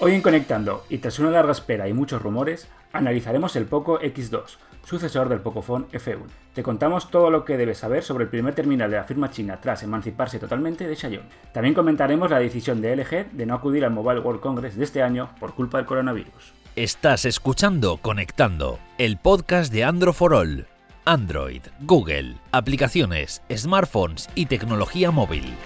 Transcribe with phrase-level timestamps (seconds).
[0.00, 4.56] Hoy en Conectando, y tras una larga espera y muchos rumores, analizaremos el Poco X2,
[4.86, 6.22] sucesor del Pocophone F1.
[6.54, 9.58] Te contamos todo lo que debes saber sobre el primer terminal de la firma china
[9.60, 11.28] tras emanciparse totalmente de Xiaomi.
[11.52, 15.02] También comentaremos la decisión de LG de no acudir al Mobile World Congress de este
[15.02, 16.52] año por culpa del coronavirus.
[16.76, 20.68] Estás escuchando Conectando, el podcast de Android for All.
[21.06, 25.56] Android, Google, aplicaciones, smartphones y tecnología móvil.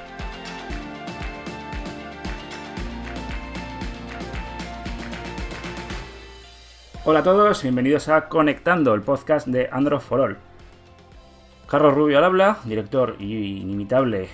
[7.05, 10.37] Hola a todos, bienvenidos a Conectando, el podcast de Android for All.
[11.67, 14.29] Carlos Rubio al habla, director inimitable,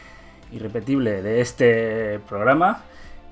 [0.52, 2.82] irrepetible de este programa,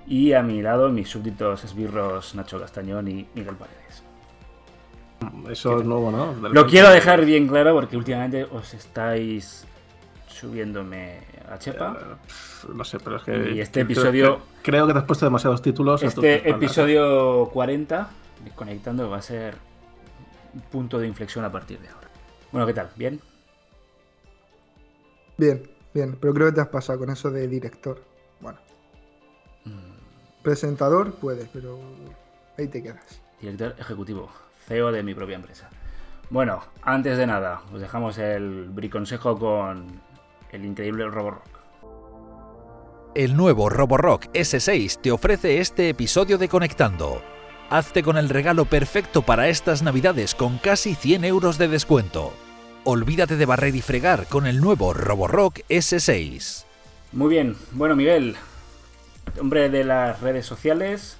[0.06, 4.02] y a mi lado mis súbditos esbirros Nacho Castañón y Miguel Paredes.
[5.50, 6.32] Eso es nuevo, ¿no?
[6.48, 9.66] Lo quiero dejar bien claro porque últimamente os estáis
[10.28, 11.18] subiéndome
[11.52, 11.98] a Chepa.
[12.00, 13.52] Eh, no sé, pero es que.
[13.52, 14.40] Y este episodio.
[14.62, 16.02] Creo que te has puesto demasiados títulos.
[16.02, 18.09] Este episodio 40,
[18.46, 19.56] desconectando, va a ser
[20.54, 22.08] un punto de inflexión a partir de ahora.
[22.52, 22.90] Bueno, ¿qué tal?
[22.96, 23.20] ¿Bien?
[25.36, 26.16] Bien, bien.
[26.18, 28.02] Pero creo que te has pasado con eso de director.
[28.40, 28.58] Bueno.
[29.64, 30.42] Mm.
[30.42, 31.78] Presentador, puedes, pero
[32.56, 33.20] ahí te quedas.
[33.40, 34.30] Director ejecutivo.
[34.66, 35.68] CEO de mi propia empresa.
[36.30, 40.00] Bueno, antes de nada, os dejamos el briconsejo con
[40.50, 41.44] el increíble Roborock.
[43.14, 47.35] El nuevo Roborock S6 te ofrece este episodio de Conectando.
[47.68, 52.32] Hazte con el regalo perfecto para estas navidades con casi 100 euros de descuento.
[52.84, 56.64] Olvídate de barrer y fregar con el nuevo Roborock S6.
[57.10, 58.36] Muy bien, bueno Miguel,
[59.40, 61.16] hombre de las redes sociales,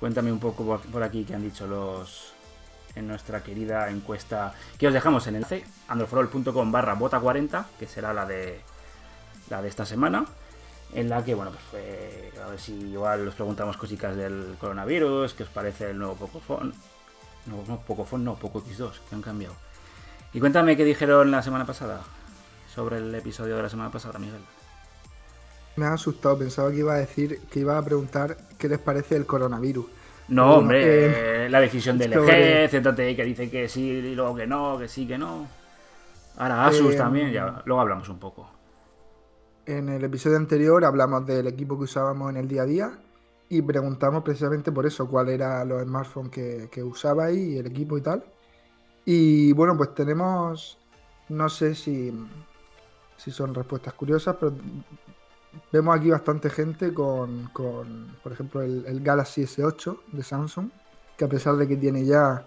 [0.00, 2.32] cuéntame un poco por aquí qué han dicho los,
[2.96, 7.86] en nuestra querida encuesta que os dejamos en el c androforol.com barra bota 40, que
[7.86, 8.60] será la de
[9.50, 10.26] la de esta semana,
[10.94, 15.42] en la que, bueno, pues a ver si igual os preguntamos cositas del coronavirus, qué
[15.42, 16.72] os parece el nuevo Pocophone,
[17.46, 19.54] no, no Pocophone, no, Poco X2, que han cambiado.
[20.32, 22.02] Y cuéntame qué dijeron la semana pasada,
[22.72, 24.40] sobre el episodio de la semana pasada, Miguel.
[25.76, 29.16] Me ha asustado, pensaba que iba a decir, que iba a preguntar qué les parece
[29.16, 29.86] el coronavirus.
[30.28, 34.46] No, hombre, eh, la decisión del LG, ZTE que dice que sí y luego que
[34.46, 35.46] no, que sí, que no.
[36.38, 38.50] Ahora Asus eh, también, ya luego hablamos un poco.
[39.66, 42.98] En el episodio anterior hablamos del equipo que usábamos en el día a día
[43.48, 47.98] y preguntamos precisamente por eso, cuál era los smartphones que, que usabais y el equipo
[47.98, 48.24] y tal.
[49.04, 50.78] Y bueno, pues tenemos,
[51.28, 52.12] no sé si,
[53.16, 54.54] si son respuestas curiosas, pero
[55.72, 60.70] vemos aquí bastante gente con, por ejemplo, el, Galaxy S8 de Samsung,
[61.16, 62.44] que a pesar de que tiene ya,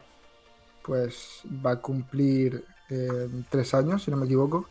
[0.84, 4.68] pues va a cumplir eh, tres años, si no me equivoco.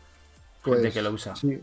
[0.63, 1.35] Pues, gente que lo usa.
[1.35, 1.61] Sí.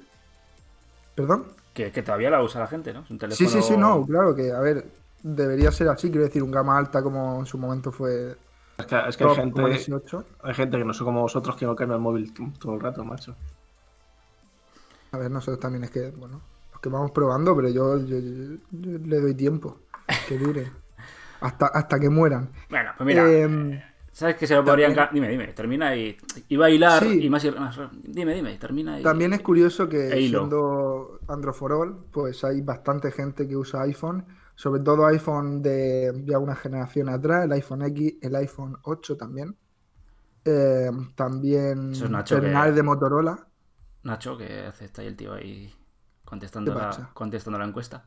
[1.16, 1.47] ¿Perdón?
[1.75, 3.04] Que, todavía la usa la gente, ¿no?
[3.31, 4.87] Sí, sí, sí, no, claro que, a ver,
[5.22, 8.37] debería ser así, quiero decir, un gama alta como en su momento fue.
[8.78, 11.75] Es que, es que hay, gente, hay gente que no son como vosotros que no
[11.75, 13.34] cambia el móvil todo el rato, macho.
[15.12, 16.41] A ver, nosotros también es que, bueno,
[16.81, 19.81] que vamos probando, pero yo, le doy tiempo
[20.28, 20.71] que dure.
[21.41, 22.50] hasta, hasta que mueran.
[22.69, 23.31] Bueno, pues mira.
[23.31, 23.81] Em,
[24.16, 24.97] ¿Sabes que se lo podrían.?
[25.12, 26.16] Dime, dime, termina y.
[26.49, 27.47] Y va a hilar y más,
[28.03, 29.03] Dime, dime, termina y.
[29.03, 34.25] También es curioso que siendo Android for All, pues hay bastante gente que usa iPhone,
[34.55, 39.55] sobre todo iPhone de ya una generación atrás, el iPhone X, el iPhone 8 también.
[40.47, 41.93] Em, también
[42.25, 43.47] terminales de Motorola.
[44.05, 45.75] Nacho, que hace está ahí el tío ahí
[46.25, 48.03] contestando, la, contestando la encuesta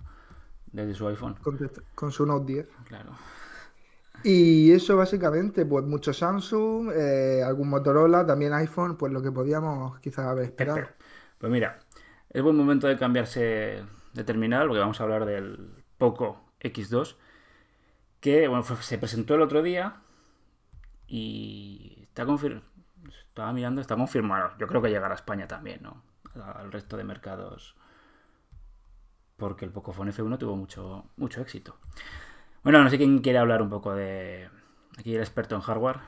[0.72, 1.36] desde su iPhone.
[1.94, 2.68] con su Note 10.
[2.86, 3.12] Claro.
[4.24, 10.00] Y eso básicamente, pues mucho Samsung, eh, algún Motorola, también iPhone, pues lo que podíamos
[10.00, 10.88] quizás haber esperado.
[11.38, 11.80] Pues mira,
[12.30, 17.16] es buen momento de cambiarse de terminal, porque vamos a hablar del Poco X2,
[18.20, 20.02] que bueno, se presentó el otro día
[21.08, 22.66] y está confirmado.
[23.08, 24.52] Estaba mirando, está confirmado.
[24.60, 26.04] Yo creo que llegará a España también, ¿no?
[26.36, 27.76] Al resto de mercados
[29.40, 31.78] porque el Pocophone F1 tuvo mucho, mucho éxito.
[32.64, 34.50] Bueno, no sé quién quiere hablar un poco de.
[34.98, 36.00] Aquí el experto en hardware.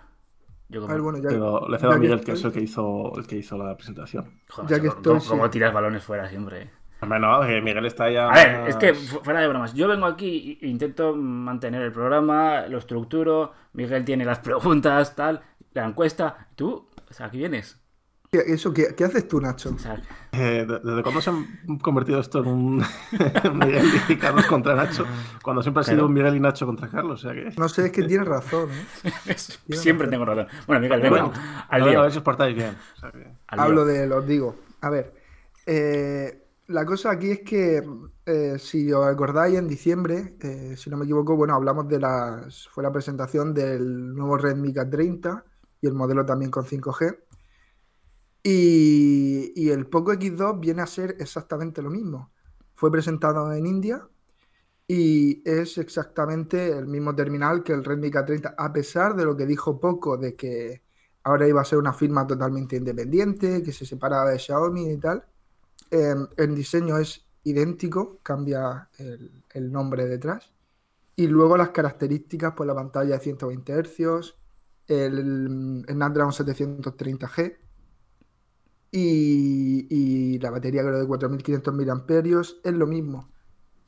[0.69, 1.11] Yo como...
[1.11, 4.39] le cedo a Miguel, que es el que hizo, el que hizo la presentación.
[4.67, 6.69] ya que estoy, como, tiras balones fuera siempre.
[7.05, 8.29] Bueno, Miguel está ya.
[8.29, 9.73] A ver, es que fuera de bromas.
[9.73, 13.51] Yo vengo aquí e intento mantener el programa, lo estructuro.
[13.73, 15.41] Miguel tiene las preguntas, tal,
[15.73, 16.47] la encuesta.
[16.55, 17.80] Tú, o sea, aquí vienes
[18.33, 19.75] ¿Eso, qué, haces tú, Nacho?
[20.31, 22.77] Eh, ¿Desde cuándo se han convertido esto en un
[23.55, 25.05] Miguel y Carlos contra Nacho?
[25.43, 27.27] Cuando siempre ha sido un Miguel y Nacho contra Carlos.
[27.57, 28.69] No sé, es que tienes razón.
[29.25, 29.35] ¿eh?
[29.75, 30.47] siempre tengo razón.
[30.65, 31.65] Bueno, Miguel, venga.
[31.67, 32.77] al A ver si os portáis bien.
[33.47, 34.55] Hablo de, los digo.
[34.79, 35.13] A ver,
[35.65, 37.83] eh, la cosa aquí es que,
[38.25, 42.47] eh, si os acordáis, en diciembre, eh, si no me equivoco, bueno, hablamos de la,
[42.71, 45.43] fue la presentación del nuevo Redmi K30
[45.81, 47.17] y el modelo también con 5G.
[48.43, 52.31] Y, el Poco X2 viene a ser exactamente lo mismo.
[52.75, 54.07] Fue presentado en India
[54.87, 59.45] y es exactamente el mismo terminal que el Redmi K30, a pesar de lo que
[59.45, 60.81] dijo Poco de que
[61.23, 65.23] ahora iba a ser una firma totalmente independiente, que se separaba de Xiaomi y tal.
[65.91, 70.51] Em, el diseño es idéntico, cambia el, nombre detrás.
[71.15, 74.35] Y luego las características, pues la pantalla de 120 Hz,
[74.87, 77.57] el, Snapdragon 730G
[78.91, 83.29] y, la batería creo de 4500 mAh es lo mismo.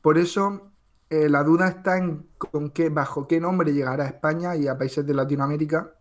[0.00, 0.72] Por eso
[1.10, 4.78] eh, la duda está en con qué, bajo qué nombre llegará a España y a
[4.78, 5.94] países de Latinoamérica,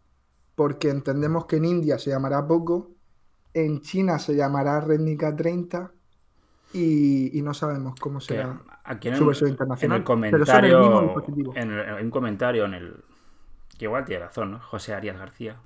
[0.55, 2.91] porque entendemos que en India se llamará Poco,
[3.53, 5.91] en China se llamará Redmi K30
[6.73, 9.97] y, no sabemos cómo será aquí en su versión internacional.
[9.97, 11.15] En el comentario,
[11.55, 13.03] en un comentario en el
[13.77, 14.59] que igual tiene razón, ¿no?
[14.59, 15.59] José Arias García,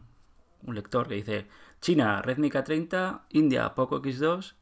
[0.63, 1.47] un lector que dice
[1.81, 4.55] China Redmi K30, India Poco X2,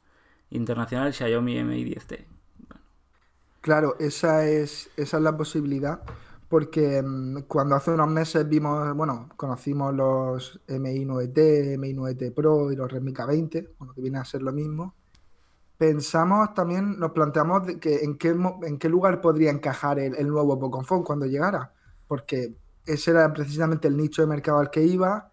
[0.51, 2.25] internacional Xiaomi Mi 10T.
[3.61, 6.01] Claro, esa es, esa es la posibilidad
[6.49, 12.91] porque mm, cuando hace unos meses vimos, bueno, conocimos los MI9T, MI9T Pro y los
[12.91, 14.95] Redmi K20, bueno, que viene a ser lo mismo,
[15.77, 21.03] pensamos también, nos planteamos que en qué, en qué lugar podría encajar el, nuevo Pocophone
[21.03, 21.73] cuando llegara,
[22.07, 22.55] porque
[22.85, 25.31] ese era precisamente el nicho de mercado al que iba,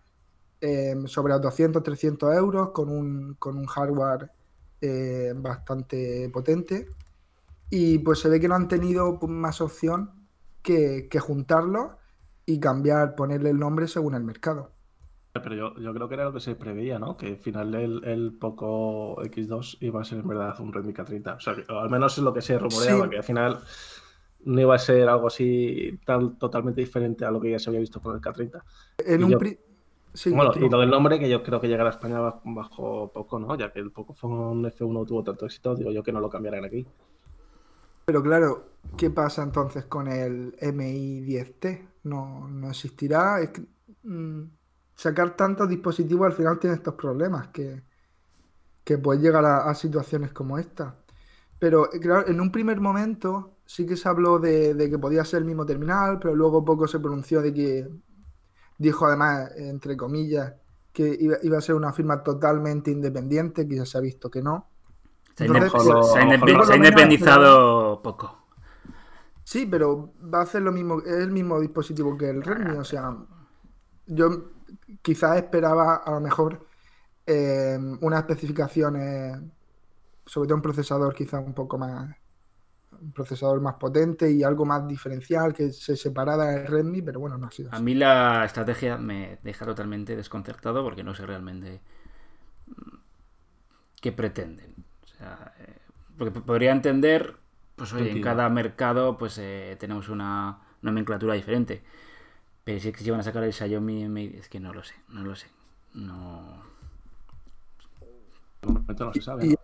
[0.63, 4.31] em, sobre los 200, 300 euros, con un, con un hardware
[4.81, 6.87] eh, bastante potente,
[7.69, 10.13] y pues se ve que no han tenido más opción
[10.63, 11.99] que, juntarlo
[12.47, 14.71] y cambiar, ponerle el nombre según el mercado.
[15.33, 17.17] Pero yo, creo que era lo que se preveía, ¿no?
[17.17, 21.37] Que al final el, Poco X2 iba a ser en verdad un Redmi K30.
[21.39, 23.59] O sea, al menos es lo que se rumoreaba, que al final
[24.45, 27.81] no iba a ser algo así tan totalmente diferente a lo que ya se había
[27.81, 28.63] visto con el K30.
[28.99, 29.39] En un
[30.35, 33.57] bueno, y lo del nombre, que yo creo que llegará a España bajo poco, ¿no?
[33.57, 36.87] Ya que el Poco F1 tuvo tanto éxito, digo yo que no lo cambiarán aquí.
[38.05, 38.65] Pero claro,
[38.97, 41.89] ¿qué pasa entonces con el MI10T?
[42.05, 43.41] No, no existirá.
[43.41, 43.63] Es que,
[44.03, 44.43] mm,
[44.95, 47.83] sacar tantos dispositivos al final tiene estos problemas que,
[48.85, 50.97] que puede llegar a, situaciones como esta.
[51.59, 55.41] Pero eh, claro, en un primer momento sí que se habló de, que podía ser
[55.41, 57.89] el mismo terminal, pero luego poco se pronunció de que
[58.83, 60.55] dijo además, entre comillas,
[60.93, 64.43] que iba, iba, a ser una firma totalmente independiente, que ya se ha visto que
[64.43, 64.69] no.
[65.35, 68.47] Se ha, independizado poco.
[69.45, 72.85] Sí, pero va a hacer lo mismo, es el mismo dispositivo que el Redmi, o
[72.85, 73.17] sea,
[74.07, 74.51] yo
[75.01, 76.67] quizás esperaba a lo mejor
[77.27, 79.39] eh, unas especificaciones,
[80.27, 82.15] sobre todo un procesador quizás un poco más,
[83.01, 87.39] un procesador más potente y algo más diferencial que se separara del Redmi, pero bueno,
[87.39, 87.79] no ha sido así.
[87.79, 91.81] A mí la estrategia me deja totalmente desconcertado porque no sé realmente
[92.67, 92.97] mm,
[94.01, 94.75] qué pretenden.
[95.21, 95.77] Eh,
[96.19, 97.37] porque podría entender,
[97.77, 101.83] pues oye, en cada mercado pues eh, tenemos una nomenclatura diferente.
[102.65, 104.85] Pero si es que se van a sacar el Xiaomi Mi, es que no lo
[104.85, 105.49] sé, no lo sé.
[105.95, 106.63] No.
[109.43, 109.57] Y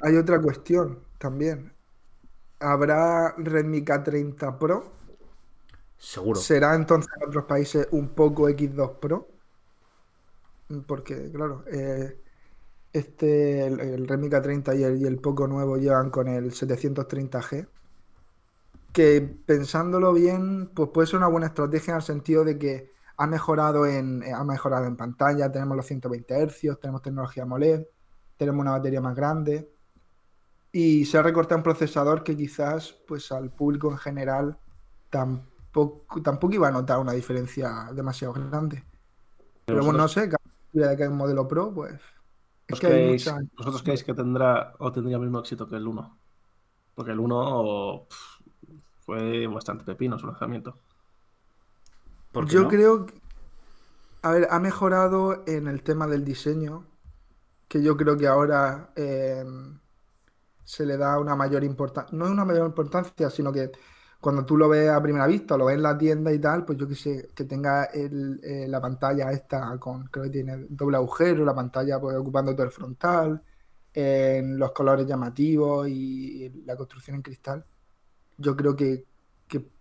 [0.00, 1.72] hay otra cuestión también.
[2.60, 4.92] ¿Habrá Redmi K30 Pro?
[5.98, 6.38] Seguro.
[6.38, 9.28] ¿Será entonces en otros países un poco X2 Pro?
[10.86, 12.16] Porque, claro, eh,
[12.92, 17.66] este, el, el Redmi K30 y el, y el Poco nuevo llevan con el 730G.
[18.92, 23.26] Que pensándolo bien, pues puede ser una buena estrategia en el sentido de que ha
[23.26, 27.84] mejorado en, ha mejorado en pantalla, tenemos los 120 Hz, tenemos tecnología AMOLED,
[28.36, 29.70] tenemos una batería más grande
[30.72, 34.58] y se ha recortado un procesador que quizás pues al público en general
[35.08, 38.84] tampoco, tampoco iba a notar una diferencia demasiado grande.
[39.64, 42.00] Pero bueno, no sé, cada que hay un modelo Pro, pues
[42.70, 46.18] ¿Vosotros creéis que tendrá o tendría el mismo éxito que el 1?
[46.94, 48.06] Porque el 1
[49.00, 50.78] fue bastante pepino su lanzamiento.
[52.46, 53.14] Yo creo que,
[54.22, 56.84] a ver, ha mejorado en el tema del diseño,
[57.66, 59.44] que yo creo que ahora eh,
[60.70, 63.72] se le da una mayor importancia, no es una mayor importancia, sino que
[64.20, 66.78] cuando tú lo ves a primera vista, lo ves en la tienda y tal, pues
[66.78, 71.44] yo que sé, que tenga eh, la pantalla esta con, creo que tiene doble agujero,
[71.44, 73.42] la pantalla pues, ocupando todo el frontal,
[73.92, 77.64] en los colores llamativos y, la construcción en cristal,
[78.38, 79.06] yo creo que,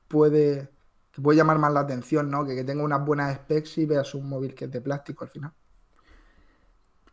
[0.07, 0.71] puede
[1.11, 2.43] que puede llamar más la atención, ¿no?
[2.43, 5.53] Que, tenga unas buenas specs y veas un móvil que es de plástico al final.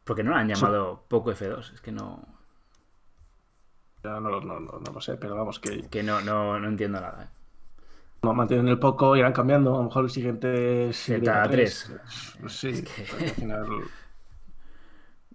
[0.02, 2.35] Porque no lo han llamado poco F2, es que no.
[4.06, 5.82] Ya no, no, no, lo sé, pero vamos, que.
[5.88, 7.24] Que no, no, no entiendo nada.
[7.24, 7.28] ¿eh?
[8.22, 9.74] No mantienen el poco, irán cambiando.
[9.74, 11.08] A lo mejor el siguiente es.
[11.08, 12.48] Z3.
[12.48, 12.84] Sí,
[13.20, 13.66] al final.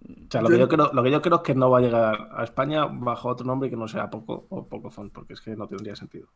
[0.04, 1.80] O sea, lo, que yo creo, lo que yo creo es que no va a
[1.80, 5.40] llegar a España bajo otro nombre que no sea Poco o Poco Font, porque es
[5.40, 6.26] que no tendría sentido.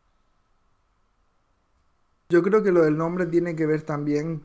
[2.29, 4.45] Yo creo que lo del nombre tiene que ver también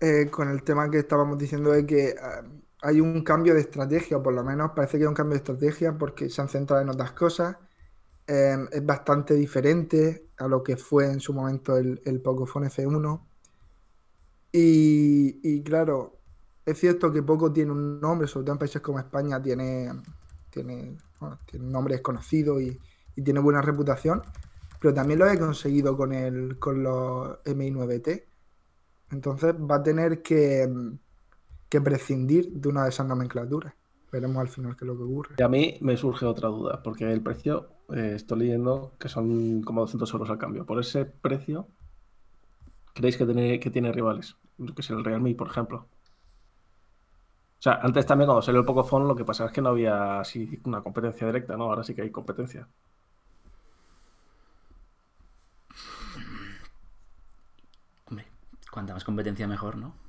[0.00, 2.16] eh, con el tema que estábamos diciendo de que eh,
[2.82, 5.38] hay un cambio de estrategia, o por lo menos parece que hay un cambio de
[5.38, 7.56] estrategia porque se han centrado en otras cosas.
[8.26, 13.22] Eh, es bastante diferente a lo que fue en su momento el, el Pocophone F1.
[14.52, 16.18] Y, y, claro,
[16.66, 19.90] es cierto que Poco tiene un nombre, sobre todo en países como España tiene,
[20.50, 20.98] tiene,
[21.46, 22.78] tiene un nombre desconocido y,
[23.16, 24.22] y tiene buena reputación
[24.82, 28.24] pero también lo he conseguido con, el, con los MI9T.
[29.12, 30.68] Entonces va a tener que,
[31.80, 33.74] prescindir de una de esas nomenclaturas.
[34.10, 35.34] Veremos al final qué es lo que ocurre.
[35.38, 39.62] Y a mí me surge otra duda, porque el precio, eh, estoy leyendo que son
[39.62, 40.66] como 200 euros al cambio.
[40.66, 41.68] Por ese precio,
[42.92, 44.36] ¿creéis que tiene, que tiene rivales?
[44.58, 45.88] Que es el Realme, por ejemplo.
[47.58, 50.20] O sea, antes también cuando salió el Pocophone lo que pasa es que no había
[50.20, 51.64] así una competencia directa, ¿no?
[51.64, 52.68] Ahora sí que hay competencia.
[58.72, 60.01] Cuanta más competencia mejor, ¿no?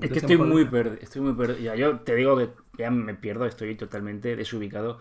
[0.00, 0.96] Es que estoy muy perdido.
[1.00, 1.74] Estoy muy perdido.
[1.74, 4.98] Yo te digo que ya me pierdo, estoy totalmente desubicado.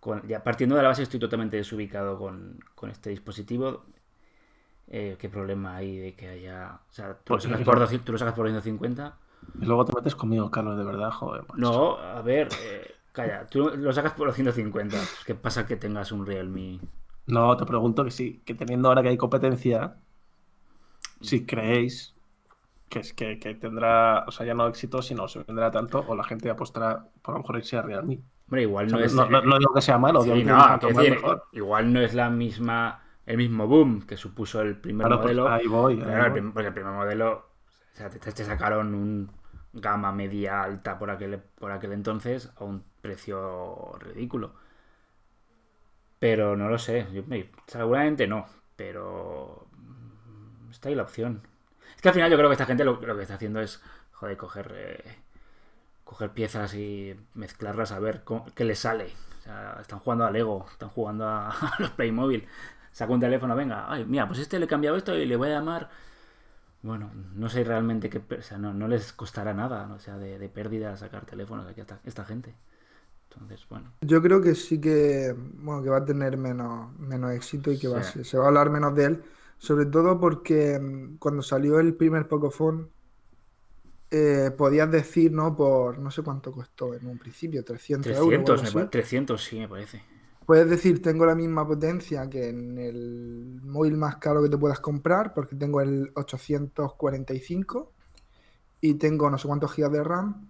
[0.00, 2.58] Con, ya partiendo de la base, estoy totalmente desubicado con,
[2.90, 3.84] este dispositivo.
[4.88, 6.80] Eh, ¿Qué problema hay de que haya.
[6.90, 9.16] O sea, tú, lo, pues sacas por, tú lo sacas por 250.
[9.60, 11.44] Y luego te metes conmigo, Carlos, de verdad, joder.
[11.56, 14.96] No, a ver, eh, calla, tú lo sacas por 250.
[15.26, 16.80] ¿Qué pasa que tengas un Realme?
[17.26, 19.96] No, te pregunto que sí, que teniendo ahora que hay competencia,
[21.20, 22.13] si creéis
[22.94, 26.22] que, es, que, tendrá, o sea, ya no éxito, sino se vendrá tanto, o la
[26.22, 28.20] gente apostará por a lo mejor irse a Realme.
[28.46, 29.12] Hombre, igual no es.
[29.14, 29.26] No,
[29.58, 30.24] digo que sea malo,
[31.52, 35.48] igual no es la misma, el mismo boom que supuso el primer pues modelo.
[35.48, 35.94] ahí voy.
[36.00, 39.30] El, porque el primer modelo, o sea, te, sacaron un
[39.72, 44.52] gama media alta por aquel, por aquel entonces a un precio ridículo.
[46.20, 47.06] Pero no lo sé,
[47.66, 48.46] seguramente no,
[48.76, 49.66] pero
[50.70, 51.42] está ahí la opción.
[51.96, 53.80] Es que al final yo creo que esta gente lo, que está haciendo es,
[54.12, 55.16] joder, coger, eh,
[56.04, 58.22] coger piezas y mezclarlas a ver
[58.54, 59.12] qué les sale.
[59.40, 62.46] O sea, están jugando a Lego, están jugando a, los Playmobil.
[62.92, 65.48] Saca un teléfono, venga, ay, mira, pues este le he cambiado esto y le voy
[65.48, 65.90] a llamar.
[66.82, 68.22] Bueno, no sé realmente qué.
[68.38, 72.24] O sea, no, les costará nada, o sea, de, pérdida sacar teléfonos aquí a esta,
[72.24, 72.54] gente.
[73.30, 73.90] Entonces, bueno.
[74.02, 77.88] Yo creo que sí que, bueno, que va a tener menos, menos éxito y que
[77.88, 79.24] va se va a hablar menos de él.
[79.64, 82.86] Sobre todo porque mm, cuando salió el primer Pocophone,
[84.10, 85.56] eh, podías decir, ¿no?
[85.56, 88.90] Por no sé cuánto costó en un principio, 300, 300 euros.
[88.90, 90.02] 300, sí, me parece.
[90.44, 94.80] Puedes decir, tengo la misma potencia que en el móvil más caro que te puedas
[94.80, 97.90] comprar, porque tengo el 845
[98.82, 100.46] y tengo no sé cuántos gigas de RAM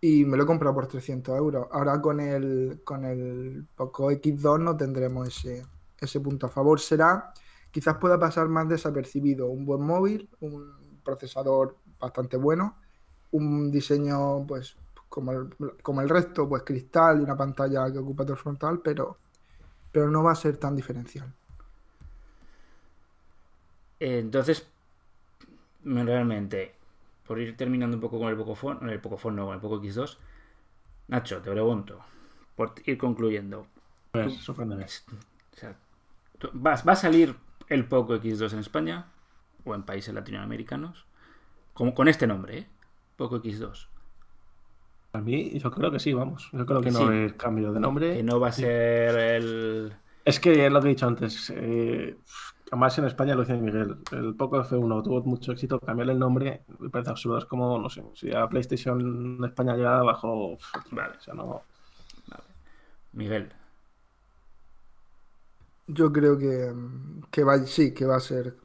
[0.00, 1.68] y me lo he comprado por 300 euros.
[1.70, 5.64] Ahora con el, con el Poco X2 no tendremos ese,
[6.00, 6.80] ese punto a favor.
[6.80, 7.32] Será
[7.72, 9.48] quizás pueda pasar más desapercibido.
[9.48, 12.76] Un buen móvil, un procesador bastante bueno,
[13.32, 14.76] un diseño pues
[15.08, 15.50] como el,
[15.82, 19.18] como el resto, pues cristal y una pantalla que ocupa todo el frontal, pero,
[19.90, 21.32] pero no va a ser tan diferencial.
[24.00, 24.66] Entonces,
[25.84, 26.74] realmente,
[27.26, 30.16] por ir terminando un poco con el Pocophone, el Pocophone no, con el Poco X2,
[31.08, 32.00] Nacho, te pregunto,
[32.56, 33.66] por ir concluyendo.
[34.12, 34.84] Pues, sorpréndeme.
[34.84, 35.76] O sea,
[36.54, 37.36] ¿va a salir
[37.74, 39.06] el Poco X2 en España
[39.64, 41.06] o en países latinoamericanos,
[41.72, 42.66] como con este nombre, ¿eh?
[43.16, 43.88] Poco X2.
[45.14, 46.48] A mí, yo creo que sí, vamos.
[46.52, 48.16] Yo creo que, no hay cambio de nombre.
[48.16, 49.92] Que no va a ser el.
[50.24, 51.52] Es que es lo que he dicho antes.
[51.54, 52.16] Eh,
[52.70, 53.98] además, en España lo dice Miguel.
[54.10, 55.78] El Poco F1 tuvo mucho éxito.
[55.78, 57.38] Cambiarle el nombre me parece absurdo.
[57.38, 60.56] Es como, no sé, si a PlayStation en España ya bajo.
[60.90, 61.62] Vale, o sea, no.
[63.12, 63.52] Miguel,
[65.86, 66.72] yo creo que,
[67.30, 68.56] que va, sí, que va a ser,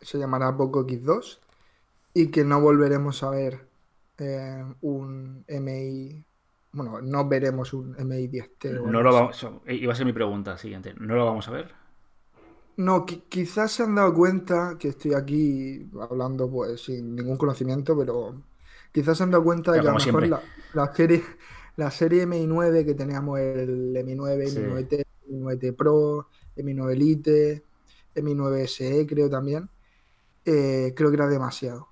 [0.00, 1.38] se llamará Poco X2
[2.14, 3.66] y que no volveremos a ver
[4.18, 6.24] eh, un MI,
[6.72, 8.82] bueno, no veremos un MI 10T.
[8.82, 11.74] No lo vamos, iba a ser mi pregunta siguiente, ¿no lo vamos a ver?
[12.76, 18.42] No, quizás se han dado cuenta que estoy aquí hablando pues sin ningún conocimiento, pero
[18.90, 20.42] quizás se han dado cuenta de que a lo mejor la,
[20.72, 21.22] la, serie,
[21.76, 26.28] la serie MI9 que teníamos el MI9, MI9T, MI9T Pro,
[26.62, 27.64] mi 9 Elite,
[28.16, 29.68] mi 9 SE creo también,
[30.44, 31.88] eh, creo que era demasiado.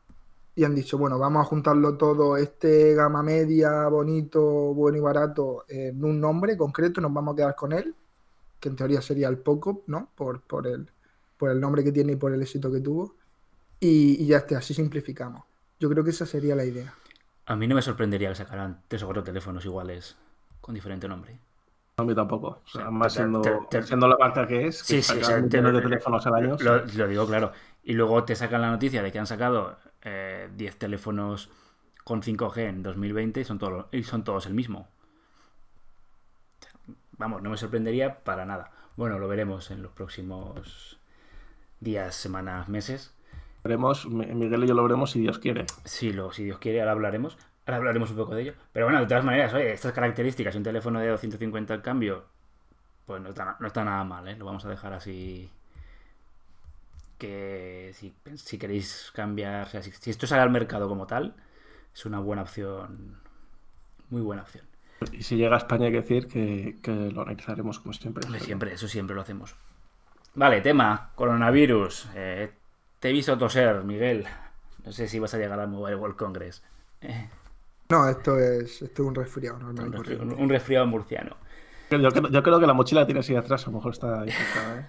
[0.55, 4.43] y han dicho, bueno, vamos a juntarlo todo, este gama media, bonito,
[4.75, 7.95] bueno y barato, en un nombre concreto, nos vamos a quedar con él,
[8.61, 10.11] que en teoría sería el Poco, ¿no?
[10.17, 10.91] Por, por, el,
[11.37, 13.15] por el nombre que tiene y por el éxito que tuvo.
[13.81, 15.45] Y, ya está, así simplificamos.
[15.79, 16.93] Yo creo que esa sería la idea.
[17.47, 20.17] A mí no me sorprendería que sacaran tres o cuatro teléfonos iguales
[20.61, 21.39] con diferente nombre.
[21.99, 22.63] A mí tampoco.
[22.65, 26.57] O sea, más siendo, la marca que es, que sí, sí, de teléfonos al año.
[26.61, 27.51] Lo, digo claro.
[27.83, 31.51] Y luego te sacan la noticia de que han sacado 10 eh, teléfonos
[32.05, 34.87] con 5G en 2020 y son, todos, y son todos el mismo.
[37.19, 38.71] Vamos, no me sorprendería para nada.
[38.97, 41.01] Bueno, lo veremos en los próximos
[41.81, 43.13] días, semanas, meses.
[43.65, 45.67] Veremos, Miguel y yo lo veremos si Dios quiere.
[45.85, 47.37] Sí, lo, si Dios quiere, ahora hablaremos.
[47.69, 48.55] Ahora hablaremos un poco de ello.
[48.73, 52.25] Pero bueno, de todas maneras, oye, estas características, un teléfono de 250 al cambio,
[53.05, 54.37] pues no está, no está nada mal, ¿eh?
[54.37, 55.51] Lo vamos a dejar así
[57.19, 61.35] que si, queréis cambiar, si, esto sale al mercado como tal,
[61.95, 63.21] es una buena opción,
[64.09, 64.65] muy buena opción.
[65.13, 68.25] Y si llega a España hay que decir que, lo analizaremos como siempre.
[68.41, 69.55] Siempre, eso siempre lo hacemos.
[70.35, 72.09] Vale, tema, coronavirus.
[72.15, 72.51] Eh,
[72.99, 74.27] te he visto toser, Miguel.
[74.87, 76.63] No sé si vas a llegar al Mobile World Congress.
[77.03, 77.29] Eh.
[77.89, 80.35] No, esto es, esto es un resfriado normal.
[80.39, 81.37] Un resfriado, murciano.
[81.91, 84.29] Yo, creo que la mochila tiene así atrás, a lo mejor está ahí.
[84.77, 84.87] ¿eh?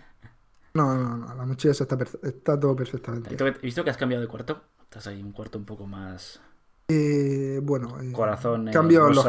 [0.74, 3.38] No, no, no, la mochila está, está todo perfectamente.
[3.42, 4.62] ¿He visto que has cambiado de cuarto?
[4.82, 6.42] Estás ahí un cuarto un poco más.
[6.90, 8.70] Eh, bueno, eh, corazón.
[8.72, 9.26] Cambio los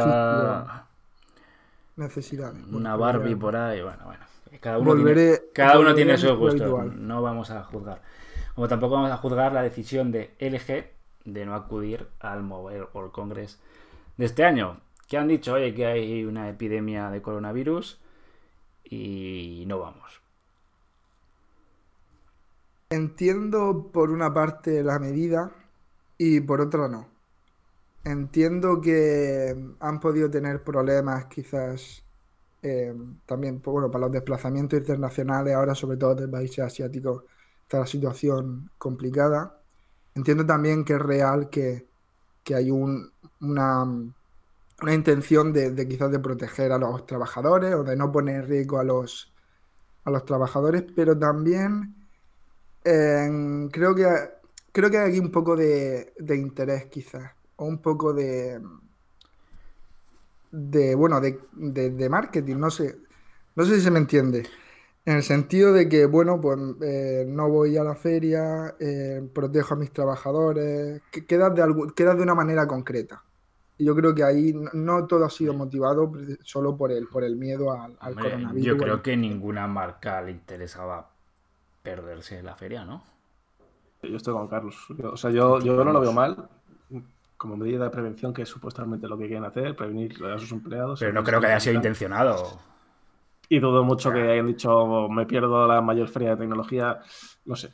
[1.97, 2.59] necesidades.
[2.73, 4.25] Una Barbie por ahí, bueno, bueno.
[4.61, 6.83] Cada uno tiene, cada uno tiene su gusto.
[6.83, 8.03] No vamos a juzgar.
[8.55, 13.13] Como tampoco vamos a juzgar la decisión de LG de no acudir al Mobile World
[13.13, 13.59] Congress
[14.17, 14.81] de este año.
[15.09, 18.01] Que han dicho, oye, que hay una epidemia de coronavirus
[18.85, 20.21] y no vamos.
[22.91, 25.53] Entiendo por una parte la medida
[26.19, 27.09] y por otra no.
[28.05, 32.05] Entiendo que han podido tener problemas quizás
[32.63, 32.95] eh,
[33.27, 37.25] también pues, bueno, para los desplazamientos internacionales, ahora sobre todo de países asiáticos
[37.63, 39.60] está la situación complicada.
[40.15, 41.89] Entiendo también que es real que,
[42.55, 47.95] hay un, una, una, intención de, de, quizás de proteger a los trabajadores o de
[47.95, 49.33] no poner riesgo a los,
[50.05, 51.95] a los trabajadores, pero también
[52.83, 54.07] creo que
[54.73, 57.33] creo que hay aquí un poco de, interés quizás.
[57.57, 58.61] O un poco de.
[60.51, 60.95] de.
[60.95, 62.99] bueno, de, marketing, no sé.
[63.55, 64.47] No sé si se me entiende.
[65.07, 69.75] En el sentido de que, bueno, pues eh, no voy a la feria, eh, protejo
[69.75, 73.23] a mis trabajadores, que quedas de, de una manera concreta.
[73.79, 77.37] Y yo creo que ahí no, todo ha sido motivado solo por el, por el
[77.37, 78.67] miedo al, coronavirus.
[78.67, 81.11] Yo creo que ninguna marca le interesaba
[81.83, 83.03] perderse la feria, ¿no?
[84.03, 84.77] Yo estoy con Carlos.
[85.03, 86.49] o sea, yo, yo no lo veo mal
[87.41, 91.01] como medida de prevención, que es supuestamente lo que quieren hacer, prevenir a sus empleados.
[91.01, 92.61] Pero no creo que haya sido intencionado.
[93.53, 97.01] Y dudo mucho que hayan dicho, me pierdo la mayor feria de tecnología.
[97.45, 97.71] No sé.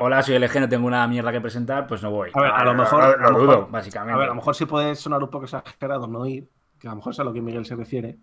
[0.00, 2.30] Hola, soy LG, no tengo una mierda que presentar, pues no voy.
[2.34, 3.20] A ver, a, lo mejor.
[3.20, 4.12] Lo, dudo, básicamente.
[4.12, 6.48] A ver, a lo mejor sí puede sonar un poco exagerado no ir,
[6.80, 8.18] que a lo mejor es a lo que Miguel se refiere.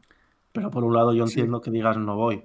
[0.51, 2.43] Pero por un lado, yo entiendo que digas no voy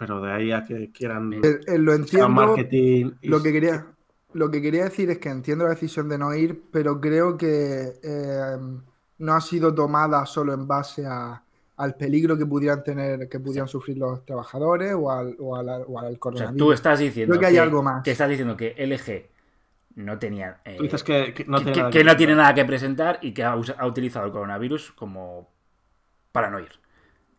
[0.00, 3.86] pero de ahí a que quieran eh, eh, lo entiendo marketing lo que quería
[4.32, 7.98] lo que quería decir es que entiendo la decisión de no ir pero creo que
[8.02, 8.56] eh,
[9.18, 11.42] no ha sido tomada solo en base a,
[11.80, 16.56] al peligro que pudieran tener que pudieran sufrir los trabajadores o al, o al, coronavirus
[16.56, 18.02] tú estás diciendo que hay algo más.
[18.02, 19.30] que estás diciendo que LG
[19.96, 24.92] no tenía que, no, tiene nada que presentar y que ha, ha utilizado el coronavirus
[24.92, 25.48] como
[26.32, 26.70] para no ir.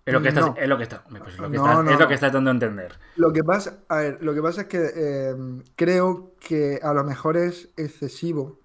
[0.05, 2.13] Es lo que estás, es lo que está, pues es lo que, es lo que
[2.15, 2.93] estás dando a entender.
[3.17, 5.35] Lo que pasa, a ver, lo que pasa es que eh,
[5.75, 8.59] creo que a lo mejor es excesivo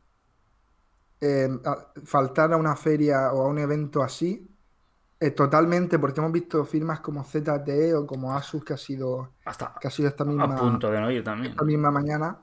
[1.20, 1.48] eh,
[2.04, 4.48] faltar a una feria o a un evento así.
[5.18, 9.74] Eh, totalmente, porque hemos visto firmas como ZTE o como Asus que ha sido Hasta
[9.80, 11.52] que ha sido esta misma a punto de no ir también.
[11.52, 12.38] Esta misma mañana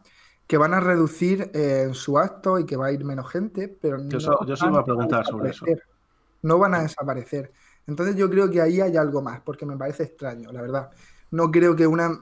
[0.47, 3.97] que van a reducir en su acto y que va a ir menos gente, pero
[3.97, 5.65] yo, no yo iba a preguntar sobre eso.
[6.41, 7.51] No van a desaparecer.
[7.87, 10.91] Entonces yo creo que ahí hay algo más, porque me parece extraño, la verdad.
[11.31, 12.19] No creo que una...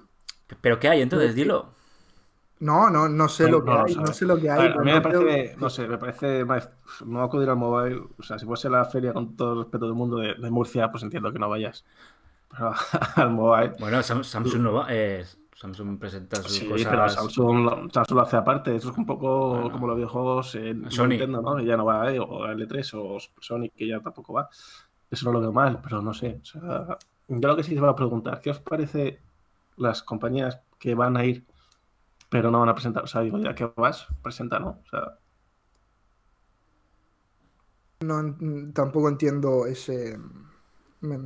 [0.61, 1.33] ¿Pero qué hay entonces?
[1.33, 1.73] Dilo.
[2.61, 4.71] No, no, no sé lo que hay, no sé lo que hay.
[4.71, 6.45] A, mí me parece, no sé, me parece,
[7.05, 9.95] no acudir al mobile, o sea, si fuese la feria con todo el respeto del
[9.95, 11.83] mundo de, Murcia, pues entiendo que no vayas.
[12.49, 12.71] Pero
[13.15, 13.73] al mobile...
[13.79, 16.87] Bueno, Samsung no va, eh, Samsung presenta sus sí, cosas...
[16.87, 21.07] pero Samsung, Samsung, lo hace aparte, eso es un poco como los videojuegos en Sony.
[21.07, 21.59] Nintendo, ¿no?
[21.61, 24.47] ya no va, eh, o L3 o Sony, que ya tampoco va.
[25.09, 26.39] Eso no lo veo mal, pero no sé.
[26.43, 26.97] O sea,
[27.27, 29.19] yo lo que sí te voy a preguntar, ¿qué os parece
[29.77, 31.43] las compañías que van a ir
[32.31, 33.03] pero no van a presentar?
[33.03, 34.69] O sea, digo, ya que vas, presenta, ¿no?
[34.69, 35.17] O sea,
[37.99, 40.17] no, tampoco entiendo ese,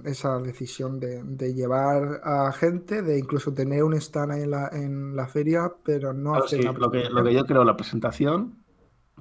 [0.03, 5.15] esa decisión de, llevar a gente, de incluso tener un stand ahí en la, en
[5.15, 8.63] la feria, pero no hacer lo, que, lo que yo creo, la presentación,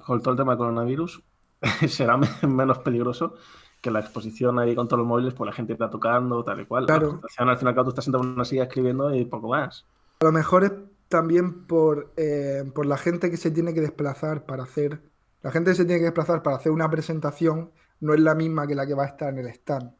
[0.03, 1.21] con todo el tema de coronavirus,
[1.87, 3.35] será menos peligroso
[3.79, 6.65] que la exposición ahí con todos los móviles, pues la gente está tocando, tal y
[6.65, 6.87] cual.
[6.87, 7.01] Claro.
[7.01, 9.85] La presentación, al final, tú estás sentado en una silla escribiendo y poco más.
[10.21, 10.71] A lo mejor es
[11.15, 15.01] también por, eh, por la gente que se tiene que desplazar para hacer.
[15.41, 18.67] La gente que se tiene que desplazar para hacer una presentación no es la misma
[18.67, 19.93] que la que va a estar en el stand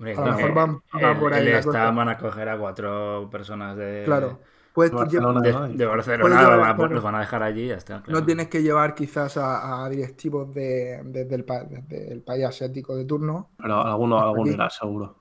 [0.00, 0.80] a lo mejor van,
[1.18, 1.48] por ahí.
[1.48, 4.02] El van a coger a cuatro personas de.
[4.04, 4.40] Claro.
[4.72, 8.04] Pues, de Barcelona, de, Barcelona los van a dejar allí y ya está.
[8.06, 13.50] No tienes que llevar quizás a, directivos de, del, país asiático de turno.
[13.58, 15.17] Pero alguno, alguno irá, seguro.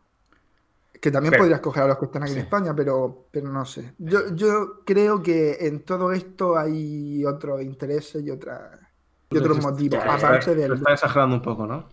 [1.01, 3.93] Que también podrías coger a los que están aquí en España, pero, pero no sé.
[3.97, 8.71] Yo, yo creo que en todo esto hay otros intereses y, otra,
[9.29, 9.99] y otros motivos.
[10.03, 10.73] aparte del.
[10.73, 11.85] está exagerando un poco, ¿no?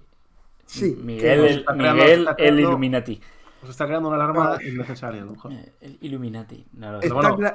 [0.67, 0.99] Sí.
[1.03, 3.21] Miguel, el, Miguel el Illuminati.
[3.61, 5.53] Pues está creando una alarma innecesaria, a lo mejor.
[5.81, 6.67] El Illuminati.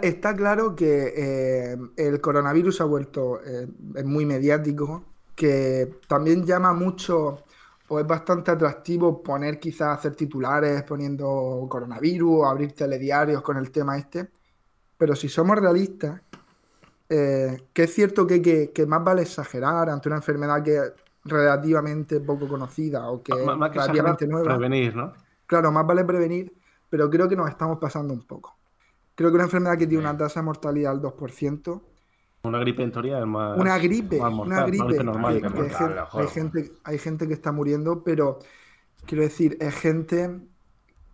[0.01, 3.67] está, claro que eh, el coronavirus ha vuelto eh,
[4.03, 5.03] muy mediático,
[5.35, 7.43] que también llama mucho
[7.89, 13.97] o es bastante atractivo poner quizás hacer titulares poniendo coronavirus, abrir telediarios con el tema
[13.97, 14.29] este.
[14.97, 16.21] Pero si somos realistas,
[17.07, 20.79] que es cierto que, que, que, más vale exagerar ante una enfermedad que
[21.25, 24.57] relativamente poco conocida o que, relativamente nueva.
[24.57, 25.13] Prevenir, ¿no?
[25.45, 26.53] Claro, más vale prevenir,
[26.89, 28.55] pero creo que nos estamos pasando un poco.
[29.15, 31.81] Creo que una enfermedad que tiene una tasa de mortalidad al 2%.
[32.43, 33.57] Una gripe en teoría es más.
[33.57, 35.03] Una gripe, una gripe.
[35.03, 35.41] Normal,
[36.13, 38.39] hay, gente, hay, gente, que está muriendo, pero
[39.05, 40.39] quiero decir, es gente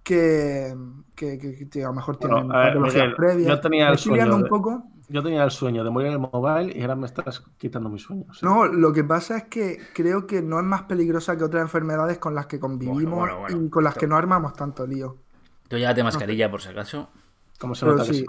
[0.04, 0.76] que,
[1.16, 3.48] que, a lo mejor tiene bueno, previas.
[3.48, 6.76] Yo tenía el sueño un poco yo tenía el sueño de morir en el mobile
[6.76, 8.42] y ahora me estás quitando mis sueños.
[8.42, 12.18] No, lo que pasa es que creo que no es más peligrosa que otras enfermedades
[12.18, 15.18] con las que convivimos y con las que no armamos tanto lío.
[15.68, 17.10] Tú llévate mascarilla por si acaso.
[17.60, 18.26] ¿Cómo se nota que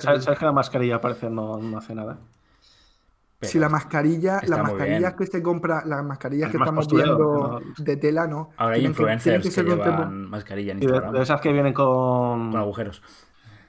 [0.00, 2.18] sabes, que la mascarilla parece no, no hace nada?
[3.40, 8.26] si la mascarilla, las mascarillas que se compra, las mascarillas que estamos viendo de tela,
[8.26, 8.50] ¿no?
[8.56, 11.12] Ahora hay influencers que, llevan mascarilla en Instagram.
[11.12, 12.50] De, esas que vienen con...
[12.50, 13.02] con agujeros.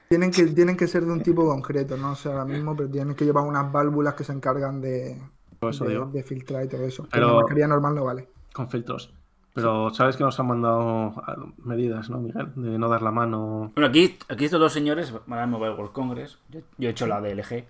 [0.08, 2.90] Tienen que, tienen que ser de un tipo concreto, no o sé ahora mismo, pero
[2.90, 5.22] tienen que llevar unas válvulas que se encargan de,
[5.60, 7.06] de, filtrar y todo eso.
[7.08, 8.28] Pero la mascarilla normal no vale.
[8.52, 9.14] Con filtros.
[9.52, 11.14] Pero sabes que nos han mandado
[11.64, 12.52] medidas, ¿no, Miguel?
[12.54, 13.72] De no dar la mano.
[13.74, 16.38] Bueno, aquí, aquí estos dos señores van al Mobile World Congress.
[16.48, 17.64] Yo, he hecho la DLG,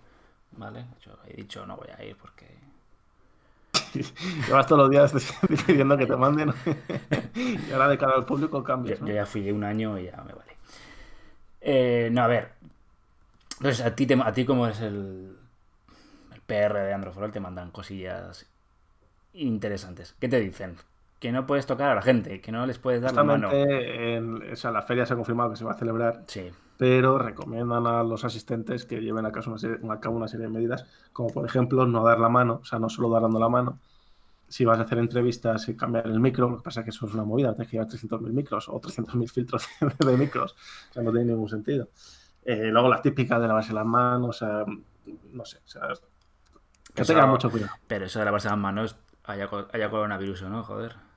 [0.52, 0.84] ¿vale?
[1.00, 2.46] Yo he dicho no voy a ir porque.
[4.46, 5.14] Llevas todos los días
[5.66, 6.52] pidiendo que te manden.
[7.34, 9.00] y ahora de cara al público cambias.
[9.00, 10.56] Yo, yo ya fui un año y ya me vale.
[11.62, 12.52] Eh, no, a ver.
[13.58, 15.36] Entonces, a ti, te, a ti como es el,
[16.32, 18.46] el PR de Android te mandan cosillas
[19.32, 20.14] interesantes.
[20.18, 20.76] ¿Qué te dicen?
[21.20, 23.50] Que no puedes tocar a la gente, que no les puedes dar la mano.
[23.52, 26.24] En, o sea, la feria se ha confirmado que se va a celebrar.
[26.26, 26.50] Sí.
[26.78, 30.52] Pero recomiendan a los asistentes que lleven a cabo, una a cabo una serie de
[30.52, 33.50] medidas, como por ejemplo no dar la mano, o sea, no solo dar dando la
[33.50, 33.78] mano,
[34.48, 37.06] si vas a hacer entrevistas y cambiar el micro, lo que pasa es que eso
[37.06, 40.56] es una movida, tienes que llevar 300.000 micros o 300.000 filtros de micros,
[40.90, 41.88] o sea, no tiene ningún sentido.
[42.42, 44.64] Eh, luego las típicas de lavarse las manos, o sea,
[45.32, 45.82] no sé, o sea,
[46.94, 47.72] que tenga mucho cuidado.
[47.86, 51.09] Pero eso de lavarse las manos, haya, haya coronavirus o no, joder.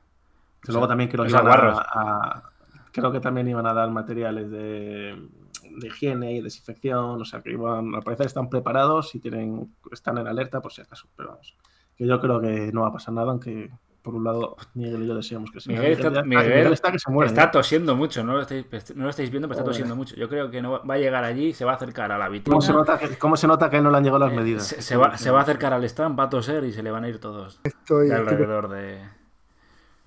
[0.67, 2.43] Luego también creo que, iban a,
[2.91, 5.29] creo que también iban a dar materiales de,
[5.77, 10.17] de, higiene y desinfección, o sea, que iban, al parecer están preparados y tienen, están
[10.17, 11.55] en alerta por si acaso, pero vamos
[11.95, 13.71] que yo creo que no va a pasar nada, aunque
[14.01, 15.73] por un lado Miguel y yo deseamos que sea.
[15.73, 19.09] Miguel, está, Miguel, está, que se muere, está tosiendo mucho, no lo, estáis, no lo
[19.09, 20.15] estáis viendo, pero está tosiendo mucho.
[20.15, 22.53] Yo creo que no va a llegar allí, se va a acercar a la vitrina.
[22.53, 24.67] ¿Cómo se nota que, cómo se nota que no le han llegado las eh, medidas?
[24.67, 27.05] Se, va, se, va, a acercar al stand, va a toser y se le van
[27.05, 28.99] a ir todos Estoy, alrededor de...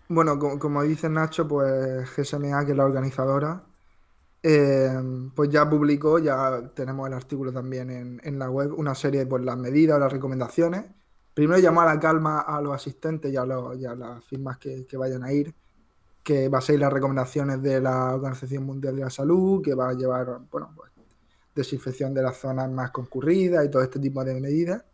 [0.08, 3.64] Bueno, como, dice Nacho, pues GSMA, que es la organizadora,
[4.42, 4.92] eh,
[5.34, 9.26] pues ya publicó, ya tenemos el artículo también en, en la web, una serie de
[9.26, 10.84] pues, las medidas, las recomendaciones.
[11.34, 15.32] Primero llamar a la calma a los asistentes y a, las firmas que, vayan a
[15.32, 15.54] ir,
[16.22, 19.90] que va a ser las recomendaciones de la Organización Mundial de la Salud, que va
[19.90, 20.92] a llevar, bueno, pues,
[21.54, 24.84] desinfección de las zonas más concurridas y todo este tipo de medidas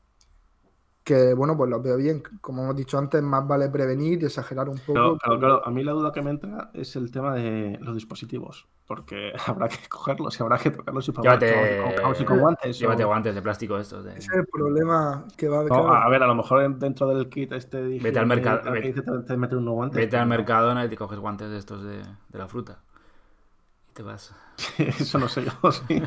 [1.05, 2.23] que bueno, pues lo veo bien.
[2.41, 5.19] Como hemos dicho antes, más vale prevenir y exagerar un poco.
[5.19, 8.69] Claro, claro, A mí la duda que me entra es el tema de los dispositivos,
[8.87, 12.79] porque habrá que cogerlos y habrá que tocarlos y llévate, con, con, guantes.
[12.79, 14.05] Llévate guantes de plástico estos.
[14.05, 14.11] De...
[14.13, 15.73] Ese es el problema que va a haber.
[15.73, 18.71] a ver, a lo mejor dentro del kit este dije vete al mercado.
[18.71, 19.97] Vete, te, meter unos guantes.
[19.97, 22.79] Vete al mercado y te coges guantes de estos de, de la fruta.
[23.91, 24.35] Y te vas.
[24.79, 26.03] Eso no sé yo, sí.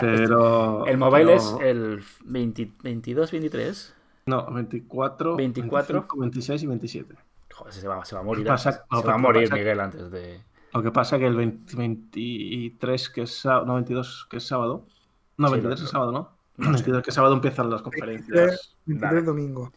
[0.00, 3.92] Pero, el mobile es el 22-23.
[4.26, 5.94] No, 24, 24.
[5.94, 7.14] 25, 26 y 27.
[7.52, 8.46] Joder, se va, se va a morir.
[8.46, 10.40] Pasa- no, se va a pero morir pasa- Miguel antes de.
[10.72, 14.86] Lo que pasa que el 20 23, que es sábado, no, 22, que es sábado.
[15.36, 16.30] No, Sí, 23 lo- es sábado, ¿no?
[16.56, 16.70] no sé.
[16.72, 18.76] 22 que es sábado empiezan las conferencias.
[18.86, 19.22] 23 Vale.
[19.22, 19.70] domingo.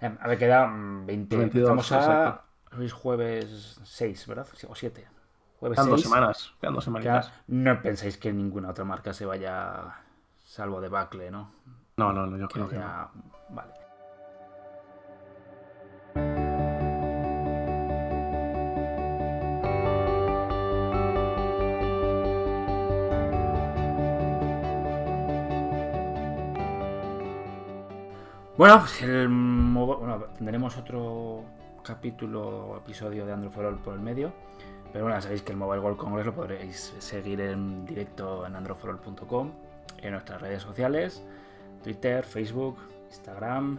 [0.00, 1.36] Eh, A ver, quedan 20.
[1.36, 1.98] 22, Estamos a.
[1.98, 2.42] exacto.
[2.78, 4.46] Hoy es jueves 6, ¿verdad?
[4.68, 5.06] O 7.
[5.60, 6.08] Jueves Quedan dos 6.
[6.12, 6.52] semanas.
[6.60, 7.32] Quedan dos semanitas.
[7.48, 9.96] No pensáis que ninguna otra marca se vaya.
[10.44, 11.50] Salvo de Bacle, ¿no?
[11.96, 12.80] No, no, no, yo Que creo que no.
[12.82, 13.10] ya-
[13.50, 13.72] Vale.
[28.56, 31.44] Bueno, el bueno, tendremos otro
[31.84, 34.32] capítulo o episodio de Android for All por el medio.
[34.92, 39.52] Pero bueno, sabéis que el Mobile World Congress lo podréis seguir en directo en androforall.com,
[39.98, 41.22] en nuestras redes sociales,
[41.82, 43.78] Twitter, Facebook, Instagram,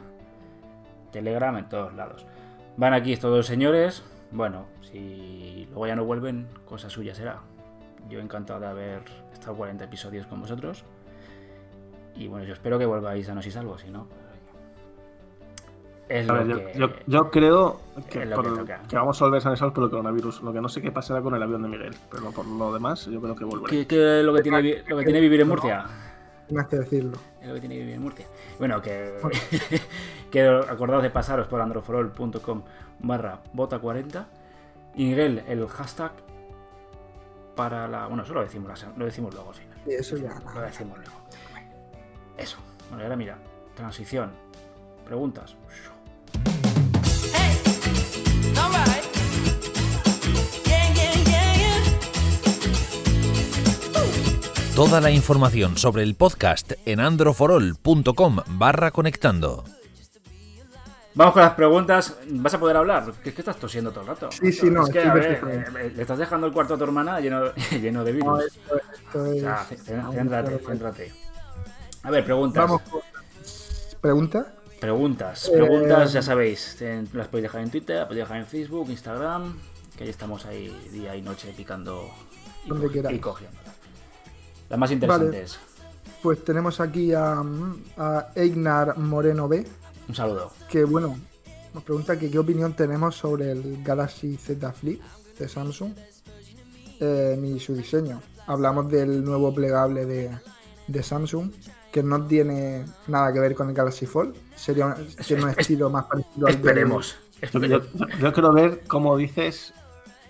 [1.12, 2.26] Telegram, en todos lados.
[2.78, 4.04] Van aquí estos dos señores.
[4.32, 7.40] Bueno, si luego ya no vuelven, cosa suya será.
[8.08, 9.02] Yo encantado de haber
[9.34, 10.86] estado 40 episodios con vosotros.
[12.16, 14.08] Y bueno, yo espero que volváis sanos y salvos, si no.
[16.10, 16.80] Es lo ver, yo, que.
[16.80, 20.42] yo- yo creo que, lo por que que vamos a volver a por el coronavirus.
[20.42, 23.06] Lo que no sé qué pasará con el avión de Miguel, pero por lo demás,
[23.06, 23.70] yo creo que volverá.
[23.70, 25.86] ¿Qué, qué es lo que tiene, lo que tiene vivir en Murcia?
[26.48, 27.18] Tienes que decirlo.
[27.40, 28.26] Es lo que tiene que vivir en Murcia.
[28.58, 29.20] Bueno, que,
[30.32, 32.64] que acordaos de pasaros por androforol.com
[33.02, 34.26] barra bota40
[34.96, 36.12] y Miguel, el hashtag
[37.56, 38.08] para la...
[38.08, 39.78] Bueno, eso lo decimos, lo decimos luego al final.
[39.86, 40.42] Y eso ya.
[40.56, 41.20] Lo decimos luego.
[42.38, 42.58] Eso.
[42.90, 43.38] Bueno, y ahora mira,
[43.76, 44.32] transición.
[45.06, 45.56] Preguntas.
[54.76, 59.66] Toda la información sobre el podcast en androforol.com barra conectando.
[61.16, 62.16] Vamos con las preguntas.
[62.30, 63.12] ¿Vas a poder hablar?
[63.26, 64.30] Es que estás tosiendo todo el rato.
[64.32, 65.42] Sí, sí, no, Es que, a ver,
[65.78, 68.26] eh, le estás dejando el cuarto a tu hermana lleno, lleno de virus.
[68.28, 69.42] No, esto, esto O es.
[69.42, 71.12] sea, c- Vamos, céntrate, céntrate.
[72.04, 72.64] A ver, preguntas.
[72.64, 72.82] Vamos.
[74.00, 74.54] ¿Pregunta?
[74.80, 75.48] Preguntas.
[75.50, 76.78] Eh, Preguntas, ya sabéis.
[77.14, 79.58] Las podéis dejar en Twitter, las podéis dejar en Facebook, Instagram.
[79.98, 82.10] Que ahí estamos ahí día y noche picando
[82.66, 83.18] y, Donde co- queráis.
[83.18, 83.58] y cogiendo.
[84.70, 85.60] Las más interesantes.
[86.24, 87.42] Pues tenemos aquí a,
[87.98, 89.66] a Eignar Moreno B,
[90.08, 90.52] Un saludo.
[90.70, 91.18] que bueno,
[91.74, 95.02] nos pregunta que qué opinión tenemos sobre el Galaxy Z Flip
[95.38, 95.94] de Samsung
[97.00, 98.22] eh, y su diseño.
[98.48, 100.30] Hablamos del nuevo plegable de,
[100.88, 101.52] de Samsung,
[101.92, 104.36] que no tiene nada que ver con el Galaxy Fold.
[104.56, 104.94] Sería un,
[105.26, 107.16] tiene un estilo más parecido al Esperemos.
[107.34, 107.88] Yo, Esperemos.
[107.94, 109.74] yo- yo quiero ver cómo dices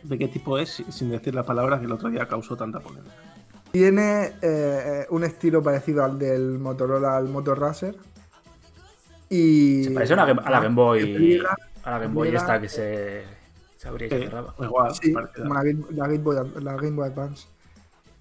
[0.03, 2.79] de qué tipo es si- sin decir la palabra que el otro día causó tanta
[2.79, 3.13] polémica.
[3.71, 7.95] Tiene eh, un estilo parecido al del Motorola, al Moto Racer.
[9.29, 9.83] Y.
[9.83, 11.13] Se parece a, una Game- a la Game Boy.
[11.15, 13.23] Pliega, A la Game Boy esta que se,
[13.77, 14.55] se abría y se cerraba.
[14.59, 15.43] igual, Sí, parecida.
[15.43, 17.47] como la Game, la Game Boy, la Game Boy Advance.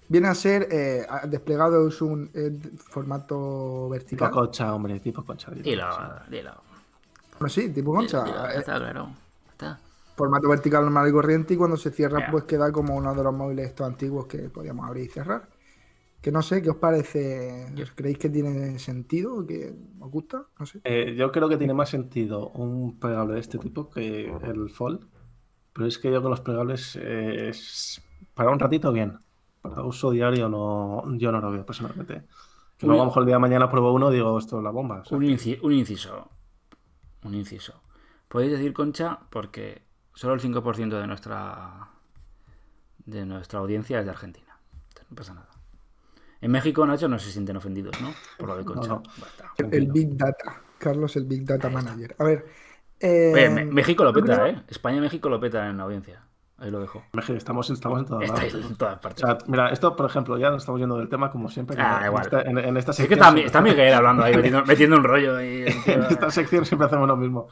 [0.09, 4.31] Viene a ser eh, desplegado es un eh, formato Tipo vertical.
[4.31, 5.51] concha, hombre, tipo concha.
[5.51, 6.25] tipo Dilo, concha.
[6.29, 6.51] dilo.
[7.39, 8.23] Bueno, sí, tipo concha.
[8.23, 9.09] Dilo, eh, está claro.
[9.51, 9.79] Está.
[10.15, 13.33] formato vertical normal y corriente y cuando se cierra pues queda como uno de los
[13.33, 15.47] móviles estos antiguos que podíamos abrir y cerrar.
[16.21, 17.67] Que no sé, ¿qué os parece?
[17.81, 19.45] ¿Os ¿Creéis que tiene sentido?
[19.47, 20.47] ¿Que os gusta?
[20.59, 20.81] No sé.
[20.83, 25.05] Eh, yo creo que tiene más sentido un plegable de este tipo que el Fold.
[25.71, 28.01] Pero es que yo con los plegables eh, es
[28.33, 29.17] para un ratito bien.
[29.61, 32.23] Para uso diario no, yo no lo veo personalmente.
[32.77, 34.63] Que luego a lo mejor el día de mañana pruebo uno y digo, esto es
[34.63, 35.01] la bomba.
[35.01, 36.29] o sea, Un, inci- un inciso.
[37.23, 37.81] Un inciso.
[38.29, 39.81] Podéis decir concha porque
[40.13, 41.89] solo el 5% de nuestra
[43.05, 44.57] de nuestra audiencia es de Argentina.
[44.89, 45.49] Entonces, no pasa nada.
[46.41, 48.13] En México, Nacho, no se sienten ofendidos, ¿no?
[48.37, 48.87] Por lo de concha.
[48.89, 49.03] No, no.
[49.19, 49.51] Basta.
[49.57, 50.61] El, el Big Data.
[50.77, 52.15] Carlos, el Big Data Manager.
[52.17, 52.45] A ver.
[53.01, 54.63] eh, Oye, México lo peta, creo- ¿eh?
[54.69, 56.23] España y México lo petan en la audiencia.
[56.61, 57.03] Ahí lo dejo.
[57.29, 58.53] Estamos, estamos en todas lados.
[58.53, 59.21] en todas O partes.
[59.25, 61.77] sea, mira, esto, por ejemplo, ya nos estamos yendo del tema como siempre.
[61.79, 62.23] Ah, en igual.
[62.23, 65.03] esta- en, en esta es que sección está, está Miguel hablando ahí, metiendo, metiendo un
[65.03, 65.65] rollo ahí.
[65.85, 67.47] en esta sección siempre hacemos lo mismo.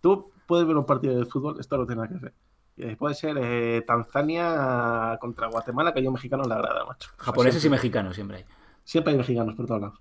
[0.00, 2.34] Tú puedes ver un partido de fútbol, esto no tiene nada que ver.
[2.76, 7.10] Eh, puede ser eh, Tanzania contra Guatemala, que hay un mexicano en la grada, macho.
[7.18, 8.44] Japoneses y mexicanos siempre hay.
[8.84, 10.00] siempre hay mexicanos por todos lados.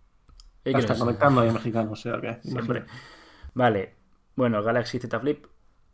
[0.74, 2.40] Hasta conectando hay mexicanos, o sea que.
[2.44, 2.86] Siempre.
[3.54, 3.96] Vale.
[4.36, 5.46] Bueno, Galaxy Z Flip.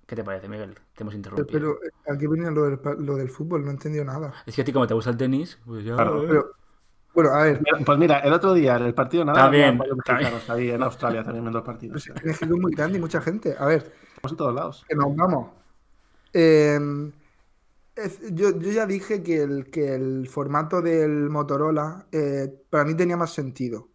[0.05, 0.75] ¿Qué te parece, Miguel?
[0.95, 1.47] Te hemos interrumpido.
[1.51, 1.79] Pero
[2.15, 4.33] aquí venía lo del, pa- lo del fútbol, no he entendido nada.
[4.45, 5.95] Es que a ti como te gusta el tenis, pues ya...
[5.95, 6.23] Claro.
[6.27, 6.51] Pero,
[7.13, 9.79] bueno, a ver, Pues mira, el otro día en el partido nada, También,
[10.49, 11.95] ahí en Australia también viendo el partido.
[11.95, 13.55] o sea, México es muy grande y mucha gente.
[13.57, 14.85] A ver, Estamos en todos lados.
[14.87, 15.49] que nos vamos.
[16.33, 16.77] Eh,
[17.95, 22.93] es- yo, yo ya dije que el, que el formato del Motorola eh, para mí
[22.95, 23.89] tenía más sentido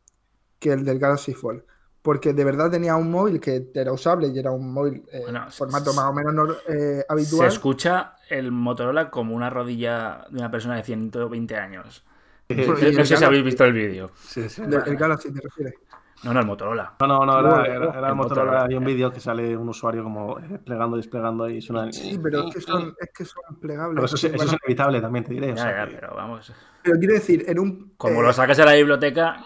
[0.58, 1.62] que el del Galaxy Fold.
[2.02, 5.50] Porque de verdad tenía un móvil que era usable y era un móvil eh, Bueno,
[5.50, 7.48] formato más o menos nor- eh, Se habitual.
[7.48, 12.04] escucha el Motorola como una rodilla de una persona de 120 años.
[12.48, 14.10] Eh, Pues, No sé el si Galaxy- habéis visto el vídeo.
[14.18, 14.62] Sí, sí.
[14.62, 15.74] de- el Galaxy te refieres.
[16.22, 16.92] No, no, el Motorola.
[17.00, 18.14] No, no, no, era, era, era el el Motorola.
[18.14, 18.64] Motorola.
[18.64, 21.90] Hay un vídeo que sale un usuario como eh, plegando y desplegando y suena.
[21.92, 23.94] Sí, pero es que son, es que son plegables.
[23.94, 25.52] Pero eso, sí- Sí, eso bueno, es inevitable también, te diré.
[25.52, 26.52] o Ya, sea ya, que- pero vamos.
[26.82, 27.92] pero quiero decir, en un.
[27.96, 29.42] Como eh, lo sacas a la biblioteca.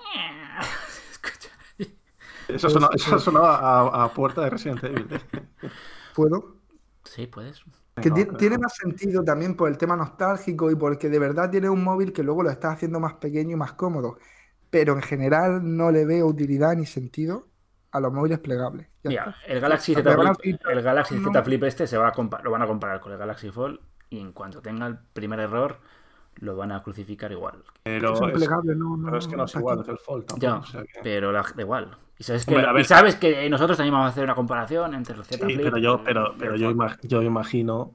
[2.48, 5.06] Eso sonaba, eso sonaba a, a puerta de Resident Evil.
[6.14, 6.56] ¿Puedo?
[7.04, 7.62] Sí, puedes.
[8.00, 11.84] Que tiene más sentido también por el tema nostálgico y porque de verdad tiene un
[11.84, 14.18] móvil que luego lo estás haciendo más pequeño y más cómodo.
[14.70, 17.46] Pero en general no le veo utilidad ni sentido
[17.92, 18.88] a los móviles plegables.
[19.04, 19.52] Ya Mira, está.
[19.52, 22.50] el Galaxy La Z Flip, el Galaxy no- Z Flip este se va a lo
[22.50, 23.78] van a comparar con el Galaxy Fold
[24.10, 25.78] y en cuanto tenga el primer error
[26.36, 27.62] lo van a crucificar igual.
[27.82, 30.26] Pero, es, plegables, no, no, pero es que no es ¿para igual, es el Fold
[30.26, 30.42] tampoco.
[30.42, 31.96] Ya, o sea que- pero la- da igual.
[32.18, 35.16] Y sabes, que, Hombre, y sabes que nosotros también vamos a hacer una comparación entre
[35.16, 36.80] el Z Sí, pero y yo, pero, pero el yo, Fold.
[36.80, 37.94] imag- yo imagino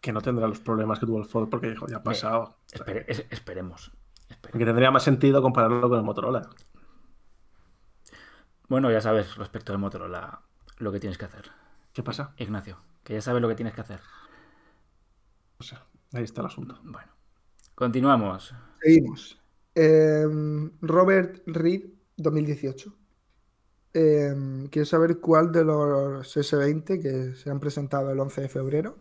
[0.00, 2.56] que no tendrá los problemas que tuvo el Fold porque hijo, ya ha pasado.
[2.72, 3.92] Espere- es- esperemos.
[4.28, 4.50] esperemos.
[4.52, 6.48] Porque tendría más sentido compararlo con el Motorola.
[8.68, 10.40] Bueno, ya sabes respecto al Motorola
[10.78, 11.50] lo que tienes que hacer.
[11.92, 12.34] ¿Qué pasa?
[12.38, 14.00] Ignacio, que ya sabes lo que tienes que hacer.
[15.58, 16.78] O sea, ahí está el asunto.
[16.82, 17.12] Bueno,
[17.74, 18.54] continuamos.
[18.80, 19.40] Seguimos.
[19.74, 22.92] Em, Robert Reed, 2018.
[23.92, 28.96] Em, quiero saber cuál de los S20 que se han presentado el 11 de febrero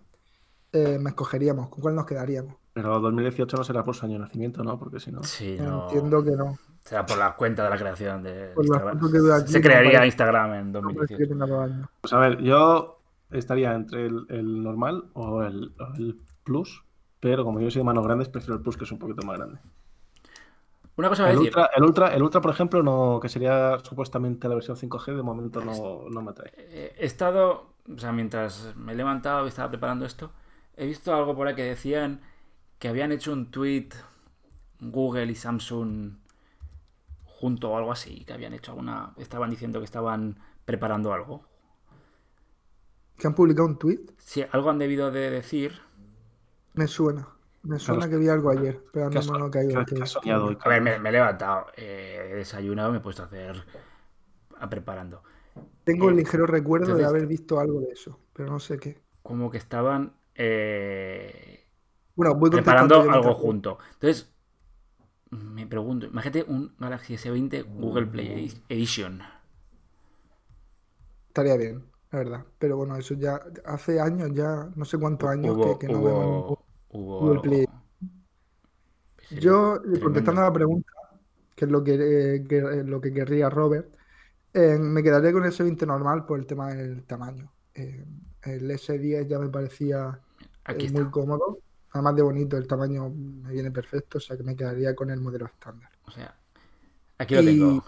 [0.71, 2.55] eh, me escogeríamos, con cuál nos quedaríamos.
[2.73, 4.79] Pero 2018 no será por su año de nacimiento, ¿no?
[4.79, 5.21] Porque si no.
[5.23, 5.83] Sí, no.
[5.83, 6.57] Entiendo que no.
[6.83, 8.99] Será por la cuenta de la creación de Por la Instagram.
[8.99, 11.29] foto que veo aquí, Se crearía Instagram en No parece que 2018.
[11.29, 11.89] tenga dos años.
[12.01, 16.83] Pues a ver, yo estaría entre el, el normal o el, o el Plus.
[17.23, 19.37] Pero como yo soy de manos grandes, prefiero el Plus, que es un poquito más
[19.37, 19.57] grande.
[20.97, 21.47] Una cosa a El decir.
[21.47, 25.23] Ultra, el, Ultra, el Ultra, por ejemplo, no, que sería supuestamente la versión 5G, de
[25.23, 26.51] momento no, no me atrae.
[26.57, 30.31] Eh, He estado, o sea, mientras me he levantado y estaba preparando esto,
[30.75, 32.19] he visto algo por ahí que decían
[32.77, 33.87] que habían hecho un tweet
[34.81, 36.15] Google y Samsung
[37.23, 41.45] junto o algo así, que habían hecho alguna, estaban diciendo que estaban preparando algo.
[43.17, 44.01] Que han publicado un tweet.
[44.17, 45.79] Sí, algo han debido de decir.
[46.75, 47.27] Me suena.
[47.63, 49.71] Me suena Claro, que vi algo ayer, pero ¿Qué no me lo caigo.
[49.73, 52.91] qué has- que- qué has soñado hoy, A ver, me, he levantado, eh, he desayunado,
[52.91, 53.63] me he puesto a hacer,
[54.59, 55.23] a preparando.
[55.83, 59.01] Tengo el Eh, ligero recuerdo de haber visto algo de eso, pero no sé qué.
[59.21, 61.65] Como que estaban eh,
[62.15, 63.77] Bueno, voy preparando algo junto.
[63.93, 64.33] Entonces,
[65.31, 69.23] me pregunto, imagínate un Galaxy S20 Google Play Edition.
[71.27, 72.45] Estaría bien, la verdad.
[72.59, 76.01] Pero bueno, eso ya hace años, ya no sé cuántos años Hubo, que, que no
[76.03, 76.57] vemos ningún-
[76.93, 77.41] hubo.
[77.41, 77.65] Play.
[79.31, 80.03] Yo, eh, tremendo.
[80.03, 80.91] contestando a la pregunta,
[81.55, 81.93] que es lo que,
[82.35, 83.87] eh, que- eh, lo que querría Robert,
[84.53, 87.51] eh, me quedaría con el S20 normal por el tema del tamaño.
[87.73, 88.05] Eh,
[88.43, 91.59] el S10 ya me parecía eh, Aquí muy cómodo.
[91.91, 95.19] Además de bonito, el tamaño me viene perfecto, o sea que me quedaría con el
[95.19, 95.89] modelo estándar.
[96.05, 96.35] O sea,
[97.17, 97.83] aquí lo Y- tengo.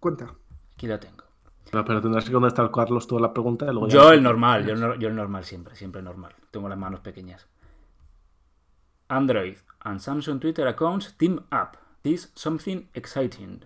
[0.00, 0.34] Cuenta.
[0.74, 1.24] Aquí lo tengo.
[1.70, 3.64] Pero, pero tendrás que contestar, Carlos, toda la pregunta.
[3.66, 6.32] Y luego Yo el normal, yo el normal siempre, siempre normal.
[6.52, 7.46] Tengo las manos pequeñas.
[9.08, 11.76] Android and Samsung Twitter accounts team up.
[12.02, 13.64] This something exciting.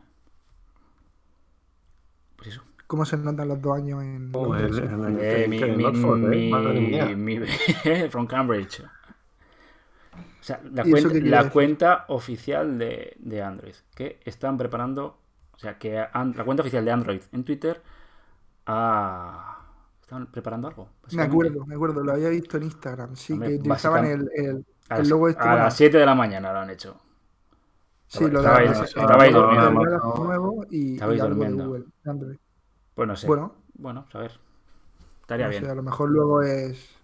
[2.37, 2.63] Pues eso.
[2.87, 6.25] ¿Cómo se notan los dos años en Oh, el- el- Eh, mi, el mi- Oxford,
[6.25, 7.07] eh, mi- madre mía.
[7.17, 8.81] mi- from Cambridge.
[8.83, 13.75] O sea, la, ¿Y eso cuenta, la cuenta oficial de, de Android.
[13.95, 15.19] Que están preparando.
[15.53, 17.81] O sea, que an- la cuenta oficial de Android en Twitter.
[18.67, 19.57] ha-
[20.01, 20.89] están preparando algo.
[21.13, 24.67] Me acuerdo, me acuerdo, lo había visto en Instagram, sí, Hombre, que utilizaban el, el,
[24.91, 26.71] A el las, logo este a con las la- 7 de la mañana lo han
[26.71, 27.01] hecho.
[28.09, 29.71] Sí, lo Estabais- de estabais durmiendo.
[30.25, 31.67] nuevo y, y Estabais de durmiendo.
[31.67, 32.37] Google, Android.
[32.95, 33.27] Pues no sé.
[33.29, 34.41] Bueno, Bueno, a ver.
[35.23, 35.65] Estaría no bien.
[35.65, 36.97] sé, a lo mejor luego es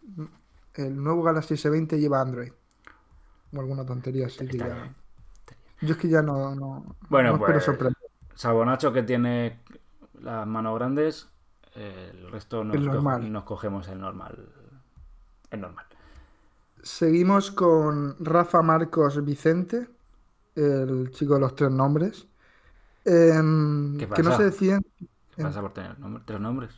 [0.74, 2.52] el nuevo Galaxy S20 lleva Android.
[3.54, 4.66] O alguna tontería así que ya.
[4.66, 4.94] bien.
[5.82, 7.96] Yo es que ya no, no, Bueno, no pues, sorprender.
[8.34, 9.60] Salvo Nacho que tiene
[10.20, 11.28] las manos grandes,
[11.74, 13.32] el resto nos, co- normal.
[13.32, 14.48] nos cogemos el normal.
[15.50, 15.86] El normal.
[16.86, 19.88] Seguimos con Rafa Marcos Vicente,
[20.54, 22.28] el chico de los tres nombres.
[23.04, 24.36] Em, ¿Qué que no pasa?
[24.36, 24.86] se deciden.
[25.34, 26.70] ¿Qué pasa por tener nombre- tres nombres?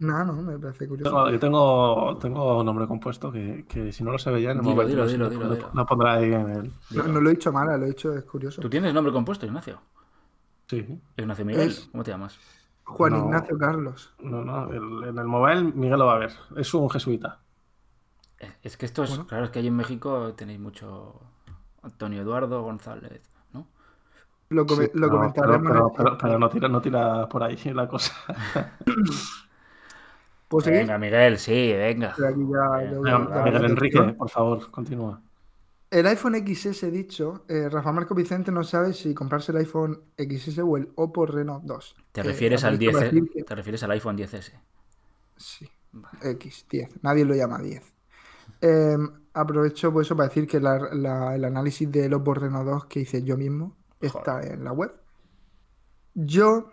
[0.00, 1.08] No, no, me parece curioso.
[1.08, 4.64] Tengo- yo tengo, tengo un nombre compuesto que, que si no lo sabe ya Dilo,
[4.84, 5.70] dilo, dilo, dilo, lo- dilo.
[5.72, 6.72] lo pondrá ahí en el.
[6.90, 8.60] No, no lo he dicho mal, lo he dicho, es curioso.
[8.60, 9.80] ¿Tú tienes nombre compuesto, Ignacio?
[10.66, 11.00] Sí.
[11.16, 12.36] Ignacio Miguel, Es- ¿cómo te llamas?
[12.82, 13.18] Juan No.
[13.26, 14.12] Ignacio Carlos.
[14.20, 16.32] No, no, el- en el móvil Miguel lo va a ver.
[16.56, 17.38] Es un jesuita.
[18.62, 21.20] Es que esto es, claro, es que allí en México tenéis mucho
[21.82, 23.22] Antonio Eduardo González,
[23.52, 23.66] ¿no?
[24.50, 25.56] Lo, come- Sí, lo pero- comentaremos.
[25.56, 28.12] Pero, en pero, el- pero- pero no, tira, no tira por ahí la cosa.
[30.48, 30.80] ¿Puedo seguir?
[30.80, 32.14] Venga, Miguel, sí, venga.
[32.18, 35.20] Ya- ya Venga, Miguel Enrique, por favor, continúa.
[35.90, 40.60] El iPhone XS dicho, eh, Rafa Marco Vicente no sabe si comprarse el iPhone XS
[40.62, 41.96] o el Oppo Reno 2.
[42.12, 42.94] ¿Te Eh, refieres al aprovecho 10?
[42.94, 44.52] para decir que- ¿Te refieres al iPhone 10S?
[45.36, 45.68] Sí,
[46.22, 47.02] X, 10.
[47.02, 47.92] Nadie lo llama 10.
[48.62, 48.96] Eh,
[49.34, 53.00] aprovecho pues, eso para decir que la- la- el análisis del Oppo Reno 2 que
[53.00, 54.92] hice yo mismo está en la web.
[56.14, 56.70] Yo.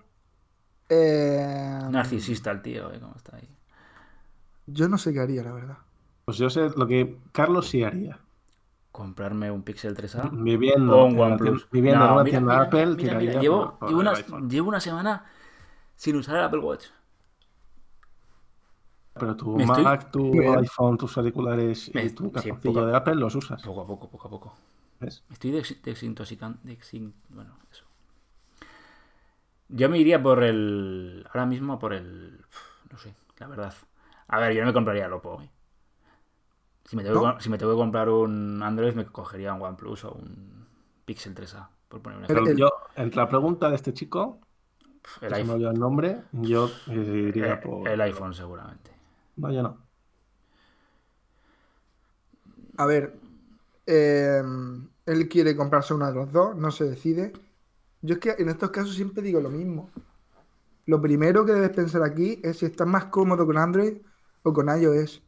[0.90, 3.00] eh, Narcisista el tío, ¿eh?
[3.00, 3.48] ¿Cómo está ahí?
[4.68, 5.78] yo no sé qué haría, la verdad.
[6.26, 8.20] Pues yo sé lo que Carlos sí haría.
[8.92, 11.68] Comprarme un Pixel 3A Viviendo, o un en OnePlus.
[11.72, 14.14] viviendo en No, una mira, tienda mira, Apple, mira, tiraría mira, llevo, por- por una,
[14.50, 15.26] llevo una semana
[15.96, 16.86] sin usar el Apple Watch.
[19.20, 20.58] Pero tu estoy- Mac, tu Bien.
[20.60, 23.62] iPhone, tus auriculares Me- y tu sí, poco- de Apple los usas.
[23.62, 24.56] Poco a poco, poco a poco.
[25.00, 25.24] ¿Ves?
[25.30, 26.60] Me Estoy dex- desintoxicando.
[26.64, 27.86] desin- bueno, eso.
[29.70, 31.26] Yo me iría por el.
[31.28, 32.44] Ahora mismo por el.
[32.92, 33.74] No sé, la verdad.
[34.28, 35.42] A ver, yo no me compraría el Oppo.
[35.42, 35.50] ¿eh?
[36.86, 40.06] Si me, tengo que, si me tengo que comprar un Android, me cogería un OnePlus
[40.06, 40.66] o un
[41.06, 41.70] Pixel 3A.
[41.88, 42.68] Por poner un Pero ejemplo.
[42.68, 44.40] Pero yo, entre la pregunta de este chico,
[45.22, 47.88] El que se me iPhone, olvidó el nombre, yo eh, iría eh, por.
[47.88, 48.92] el iPhone, seguramente.
[49.40, 49.78] No, yo no.
[52.78, 53.20] A ver,
[53.86, 54.42] eh,
[55.06, 57.34] él quiere comprarse uno de los dos, no se decide.
[58.02, 59.90] Yo es que en estos casos siempre digo lo mismo.
[60.86, 63.98] Lo primero que debes pensar aquí es si estás más cómodo con Android
[64.44, 65.22] o con iOS.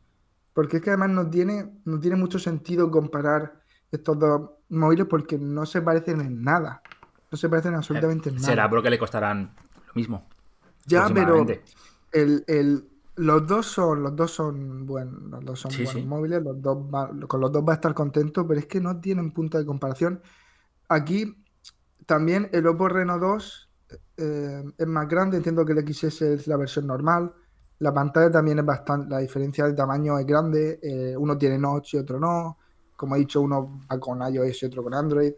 [0.53, 5.37] Porque es que además no tiene, no tiene mucho sentido comparar estos dos móviles porque
[5.37, 6.81] no se parecen en nada.
[7.31, 8.47] No se parecen absolutamente en nada.
[8.47, 9.55] Será porque le costarán
[9.87, 10.27] lo mismo.
[10.85, 11.45] Ya, pero
[12.11, 12.90] el, el-
[13.21, 16.05] los dos son, los dos son buenos, los dos son Sí, buenos sí.
[16.05, 18.99] móviles, los dos va- con los dos va a estar contento, pero es que no
[18.99, 20.21] tienen punto de comparación.
[20.89, 21.35] Aquí
[22.05, 23.71] también el Oppo Reno 2
[24.17, 27.33] eh, es más grande, entiendo que el XS es la versión normal.
[27.79, 31.95] La pantalla también es bastante, la diferencia de tamaño es grande, eh, uno tiene notch
[31.95, 32.57] y otro no.
[32.95, 35.33] Como he dicho, uno va con iOS y otro con Android.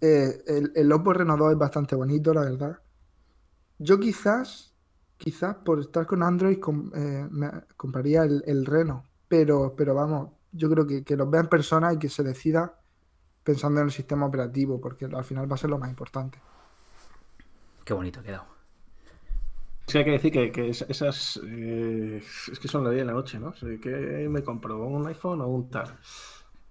[0.00, 2.78] Eh, el, el Oppo Reno 2 es bastante bonito, la verdad.
[3.78, 4.73] Yo quizás,
[5.18, 10.32] quizás por estar con Android com- eh, me compraría el, el Reno, pero, pero vamos,
[10.52, 12.80] yo creo que, que los vea en persona y que se decida
[13.44, 16.40] pensando en el sistema operativo, porque al final va a ser lo más importante.
[17.84, 18.46] Qué bonito ha quedado.
[19.86, 21.38] Sí, hay que decir que, que es- esas.
[21.44, 23.48] eh, es que son la día y la noche, ¿no?
[23.48, 24.82] O sea, ¿Qué me compro?
[24.86, 25.98] ¿Un iPhone o un tal?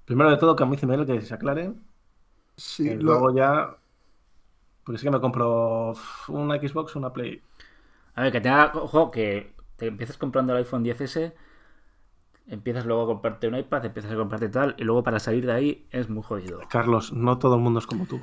[0.06, 1.74] Primero de todo, que a mí Miguel que se aclare.
[2.58, 3.78] Sí, y lo- luego ya.
[4.84, 5.94] Porque sí que me compro
[6.30, 7.42] una Xbox o una Play.
[8.16, 8.72] A ver, que tenga.
[8.76, 11.34] Ojo, que te empiezas comprando el iPhone 10S,
[12.48, 15.52] empiezas luego a comprarte un iPad, empiezas a comprarte tal, y luego para salir de
[15.54, 16.60] ahí es muy jodido.
[16.70, 18.22] Carlos, no todo el mundo es como tú.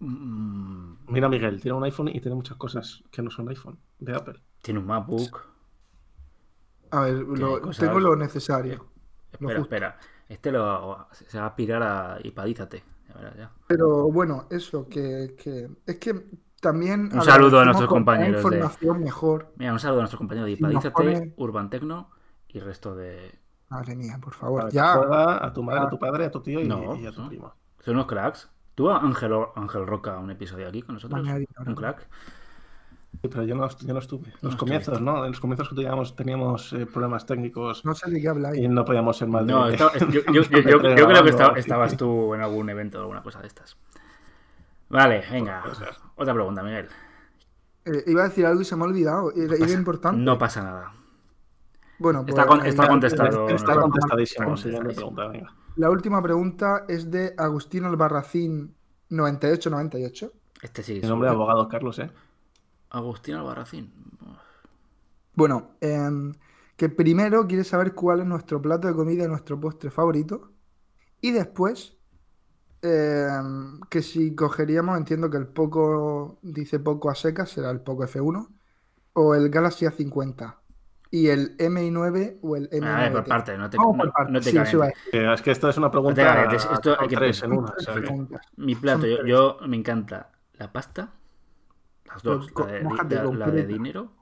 [0.00, 4.14] Mm, Mira, Miguel, tiene un iPhone y tiene muchas cosas que no son iPhone de
[4.14, 4.40] Apple.
[4.62, 5.40] Tiene un MacBook.
[6.90, 8.86] a ver, lo- cosas- tengo lo necesario.
[9.38, 9.62] Lo Espera, justo.
[9.62, 9.98] espera.
[10.28, 12.82] Este lo, se va a pirar a iPadízate.
[13.08, 13.52] Ya verás, ya.
[13.68, 16.24] Pero bueno, eso, que, que- es que
[16.60, 19.52] también Un saludo a nuestros compañeros de- información mejor.
[19.56, 22.10] Mira, un saludo a nuestros compañeros de Ipadízate, pone- Urban Tecno
[22.48, 23.38] y resto de.
[23.68, 24.92] Madre mía, por A favor, ya.
[24.92, 25.84] a tu madre, Ah.
[25.86, 27.28] a tu padre, a tu tío y, No, y a tu no.
[27.28, 27.54] primo.
[27.80, 28.48] Son unos cracks.
[28.76, 31.26] ¿Tuvo Ángel, Ángel Roca un episodio aquí con nosotros?
[31.66, 32.06] Un crack.
[33.22, 34.30] Sí, pero yo no, yo no estuve.
[34.42, 35.00] Los No comienzos.
[35.00, 35.24] ¿no?
[35.24, 38.60] En los comienzos que teníamos, teníamos eh, problemas técnicos No sé de qué habláis.
[38.60, 39.52] y no podíamos ser más de.
[39.52, 40.42] No, yo, yo- yo- yo-
[40.96, 43.76] yo creo que estaba- estabas tú en algún evento o alguna cosa de estas.
[44.88, 45.62] Vale, venga.
[46.16, 46.88] Otra pregunta, Miguel.
[47.84, 49.32] Eh, iba a decir algo y se me ha olvidado.
[49.34, 50.20] Era, era importante.
[50.20, 50.92] No pasa nada.
[51.98, 53.48] Bueno, Está pues, con- está ahí- contestado.
[53.48, 54.54] Está no, contestadísimo.
[54.54, 55.14] está Siguiente contestadísimo.
[55.14, 55.54] pregunta, venga.
[55.76, 58.74] La última pregunta es de Agustín Albarracín
[59.10, 60.32] 9898.
[60.62, 61.00] Este sí.
[61.02, 62.10] Mi nombre de abogado, Carlos, ¿eh?
[62.90, 63.92] Agustín Albarracín.
[65.34, 66.32] Bueno, em,
[66.76, 70.50] que primero quiere saber cuál es nuestro plato de comida y nuestro postre favorito.
[71.20, 71.96] Y después,
[72.86, 78.04] em, que si cogeríamos, entiendo que el Poco, dice Poco a secas, será el Poco
[78.04, 78.48] F1,
[79.14, 80.56] o el Galaxy A50.
[81.10, 82.84] Y el MI9 o el M9.
[82.84, 84.56] A ver, por parte, no te, no, partes, no te sí.
[85.12, 86.22] Eh, Es que esto es una pregunta.
[86.44, 87.72] No te esto hay que tres en una.
[88.56, 91.12] Mi plato, yo, yo me encanta la pasta,
[92.06, 94.12] las dos, co- la de, la- la de dinero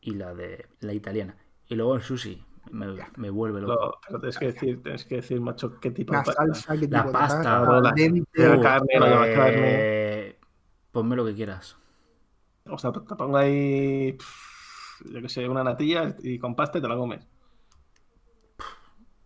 [0.00, 1.36] y la de la italiana.
[1.68, 3.72] Y luego el sushi, me, me vuelve loco.
[3.74, 6.42] Lo- pero tienes que decir, tienes que decir, macho, qué tipo La de pasta.
[6.44, 9.62] salsa, qué La tipo de pasta, pasta, la- la o- carne.
[9.64, 10.38] Eh,
[10.92, 11.76] Ponme lo que quieras.
[12.66, 14.16] O sea, te pongo ahí,
[15.10, 17.26] yo qué sé, una natilla y con pasta y te la comes.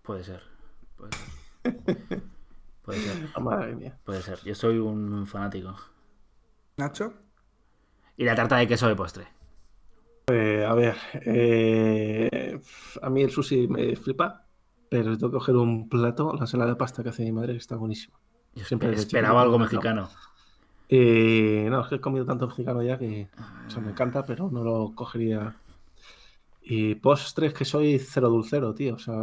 [0.03, 0.43] Puede ser.
[0.97, 1.29] Puede ser.
[2.83, 3.29] Puede ser.
[3.37, 3.97] Oh, madre mía.
[4.05, 4.41] Puede ser.
[4.45, 5.77] Yo soy un fanático.
[6.77, 7.15] Nacho.
[8.17, 9.29] Y la tarta de queso de postre.
[10.29, 12.61] Eh, a ver, eh,
[13.03, 14.45] a mí el sushi me flipa,
[14.89, 17.77] pero tengo que coger un plato, la ensalada de pasta que hace mi madre está
[17.77, 18.19] buenísima.
[18.55, 19.65] Yo Siempre esperaba algo ¿no?
[19.65, 20.09] mexicano.
[20.89, 23.29] Y no, es que he comido tanto mexicano ya que
[23.67, 25.57] o sea, me encanta, pero no lo cogería.
[26.61, 28.95] Y postres que soy cero dulcero, tío.
[28.95, 29.15] O sea,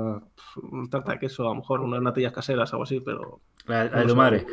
[0.64, 3.90] un tarta de queso, a lo mejor unas natillas caseras, algo así, pero La, la
[3.92, 4.48] no de tu soy madre.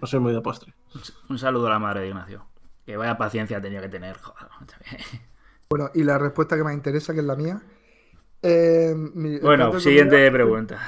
[0.00, 0.74] no soy muy de postre.
[1.28, 2.46] Un saludo a la madre de Ignacio.
[2.84, 4.16] Que vaya paciencia tenido que tener.
[4.18, 4.48] Joder.
[5.70, 7.62] Bueno, y la respuesta que me interesa, que es la mía.
[8.46, 10.78] eh, mi- Bueno, siguiente comida- pregunta.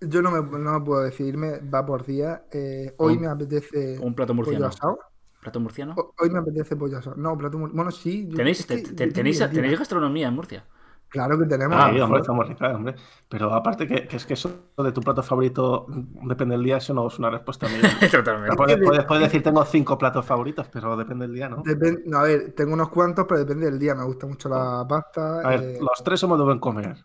[0.00, 2.42] Yo no me, no me puedo decidirme, va por día.
[2.50, 4.66] Eh, hoy Un- me apetece Un plato murciano.
[4.66, 4.98] asado.
[5.40, 5.94] ¿Plato murciano?
[5.96, 7.14] Ho- Hoy me apetece pollo asado.
[7.16, 8.28] No, plato mur- Bueno, sí.
[8.34, 10.64] ¿Tenéis, te- te- tenéis, tenéis gastronomía en Murcia?
[11.12, 11.76] Claro que tenemos.
[11.78, 12.94] Ah, hombre, estamos ricas, hombre.
[13.28, 15.86] Pero aparte que, que es que eso de tu plato favorito
[16.24, 17.80] depende del día, eso no es una respuesta mía.
[18.10, 18.56] Totalmente.
[18.56, 21.58] Puedes, puedes- puedes decir tengo cinco platos favoritos, pero depende del día, ¿no?
[21.62, 23.94] Depen- no, a ver, tengo unos cuantos, pero depende del día.
[23.94, 25.40] Me gusta mucho la pasta.
[25.40, 26.96] A ver, eh, los tres somos de buen comer.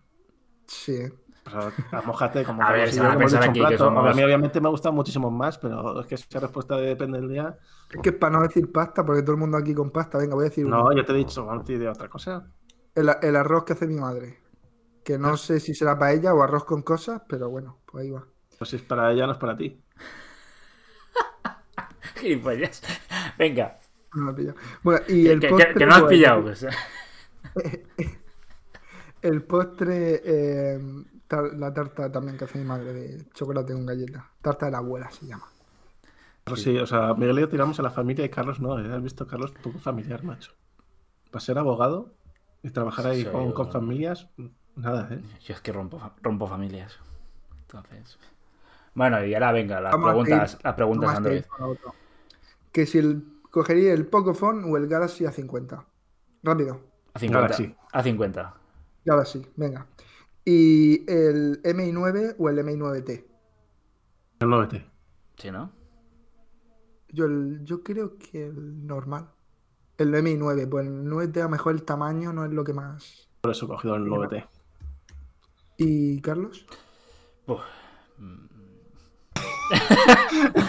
[0.67, 0.99] Sí.
[1.43, 1.71] Pero
[2.05, 3.77] mojate como A que ver, si a hemos dicho un plato.
[3.77, 7.19] somos- A mí obviamente me gustan muchísimos más, pero es que esa respuesta de depende
[7.19, 7.57] del día.
[7.89, 10.45] Es que para no decir pasta, porque todo el mundo aquí con pasta, venga, voy
[10.45, 10.77] a decir uno.
[10.83, 12.47] No, yo te he dicho, te de otra cosa.
[12.97, 14.39] El, el arroz que hace mi madre.
[15.03, 18.25] Que no sé si será paella o arroz con cosas, pero bueno, pues ahí va.
[18.57, 19.81] Pues si es para ella, no es para ti.
[22.15, 22.81] Gilipollas.
[23.37, 23.79] Venga.
[24.13, 24.57] No lo he pillado.
[24.83, 25.73] Bueno, y Que, el que- postre.
[25.75, 26.41] que no has pues, pillado.
[26.43, 26.65] pues.
[29.21, 30.79] El postre, eh,
[31.27, 34.29] tar- la tarta también que hace mi madre de chocolate con galleta.
[34.41, 35.47] Tarta de la abuela se llama.
[36.43, 38.79] Pero sí, o sea, Miguel y yo tiramos a la familia y Carlos no.
[38.79, 38.93] ¿eh?
[38.93, 40.53] Has visto Carlos un poco familiar, macho.
[41.31, 42.13] Para ser abogado
[42.63, 44.29] y trabajar ahí Sí, con, yo- con familias,
[44.75, 45.21] nada, ¿eh?
[45.45, 46.97] Yo es que rompo, rompo familias.
[47.61, 48.17] Entonces.
[48.93, 51.49] Bueno, y ahora venga, las Vamos a preguntas, seguir- las preguntas, Vamos a seguir Android.
[51.49, 51.91] con la otra.
[52.71, 55.85] Que si el, cogería el Pocophone o el Galaxy A50.
[56.43, 56.81] Rápido.
[57.13, 57.41] A 50.
[57.41, 57.75] Galaxy.
[57.91, 58.53] A 50.
[59.05, 59.87] Galaxy, venga.
[60.45, 63.25] Y el MI9 o el MI9T.
[64.39, 64.85] El 9T.
[65.37, 65.71] Sí, ¿no?
[67.09, 69.29] Yo, el- yo creo que el normal.
[69.97, 73.27] El MI9, pues el 9T a lo mejor el tamaño no es lo que más.
[73.41, 74.47] Por eso he cogido el 9T.
[75.77, 76.65] ¿Y Carlos?
[77.47, 77.61] Uf.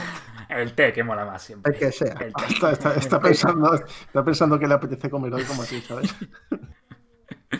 [0.48, 1.72] El té, que mola más siempre.
[1.72, 2.14] El que sea.
[2.14, 2.44] El té.
[2.48, 6.14] Está, está- está pensando, está pensando que le apetece comer hoy como a ti, ¿sabes?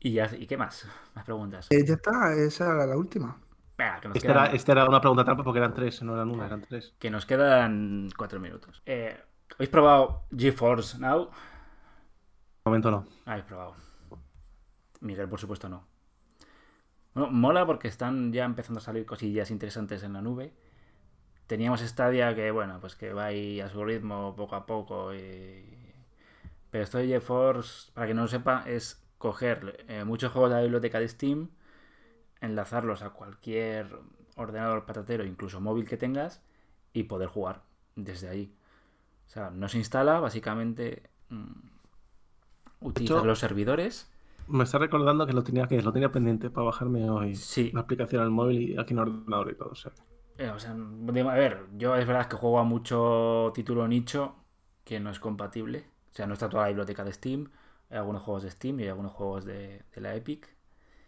[0.00, 0.86] ¿Y, ya, ¿Y qué más?
[1.14, 1.66] Más preguntas.
[1.70, 3.38] Eh, ya está, esa era la última.
[3.78, 6.30] Venga, que nos, Esta era, esta era una pregunta trampa porque eran tres, no eran
[6.30, 6.94] una, eran tres.
[6.98, 8.82] que nos quedan cuatro minutos.
[8.86, 9.16] Eh,
[9.54, 11.26] ¿Habéis probado GeForce Now?
[11.26, 11.30] De
[12.64, 13.06] momento no.
[13.26, 13.74] Habéis probado.
[15.00, 15.84] Miguel, por supuesto, no.
[17.14, 20.52] Bueno, mola porque están ya empezando a salir cosillas interesantes en la nube.
[21.46, 25.14] Teníamos Stadia que, bueno, pues que va ahí a su ritmo poco a poco.
[25.14, 25.64] y-
[26.70, 30.56] Pero esto de GeForce, para que no lo sepa, es coger eh, muchos juegos de
[30.56, 31.50] la biblioteca de Steam,
[32.40, 33.98] enlazarlos a cualquier
[34.36, 36.42] ordenador patatero, incluso móvil que tengas,
[36.92, 37.62] y poder jugar
[37.96, 38.54] desde ahí.
[39.30, 41.52] O sea, no se instala, básicamente mm,
[42.80, 44.10] utilizas hecho- los servidores.
[44.48, 47.70] Me está recordando que lo tenía que lo tenía pendiente para bajarme hoy Sí.
[47.72, 49.70] la aplicación al móvil y aquí en ordenador y todo.
[49.70, 49.92] O sea,
[50.38, 54.34] Eh, o sea, de- a ver, yo es verdad que juego a mucho título nicho
[54.84, 55.84] que no es compatible.
[56.10, 57.50] O sea, no está toda la biblioteca de Steam.
[57.90, 60.48] Hay algunos juegos de Steam y hay algunos juegos de, de la Epic.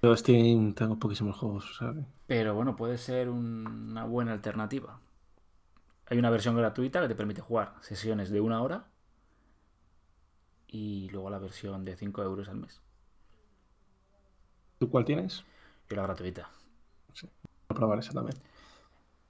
[0.03, 5.01] yo Steam tengo poquísimos juegos, que- Pero bueno, puede ser un- una buena alternativa.
[6.13, 8.85] Hay una versión gratuita que te permite jugar sesiones de una hora.
[10.69, 12.83] Y luego la versión de 5 euros al mes.
[14.79, 15.43] ¿Tú cuál tienes?
[15.89, 16.51] Yo la gratuita.
[17.23, 17.31] Voy
[17.71, 18.37] a probar esa también.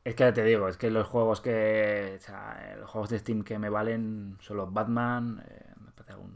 [0.02, 2.16] Es que te digo, es que los juegos que.
[2.18, 5.40] O sea, los juegos de Steam que me valen son los Batman.
[5.48, 6.34] eh, me parece algún,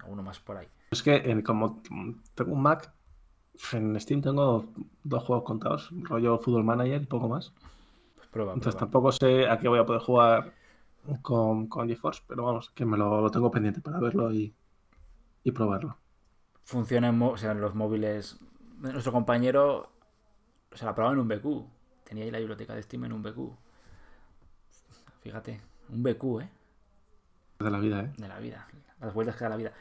[0.00, 0.68] alguno más por ahí.
[0.90, 1.82] Es que eh, como
[2.34, 2.90] tengo un Mac,
[3.74, 4.72] en Steam tengo
[5.04, 7.52] dos juegos contados, rollo Football Manager y poco más.
[8.36, 8.78] Prueba, Entonces prueba.
[8.78, 10.54] tampoco sé a qué voy a poder jugar
[11.22, 14.54] con, con GeForce, pero vamos, que me lo, lo tengo pendiente para verlo y,
[15.44, 15.98] y probarlo.
[16.64, 18.38] Funciona en, o sea, en los móviles.
[18.78, 19.90] Nuestro compañero
[20.72, 22.04] se la probaba en un BQ.
[22.04, 23.38] Tenía ahí la biblioteca de Steam en un BQ.
[25.20, 26.50] Fíjate, un BQ, ¿eh?
[27.58, 28.12] De la vida, ¿eh?
[28.16, 28.66] De la vida.
[29.00, 29.72] Las vueltas que da la vida.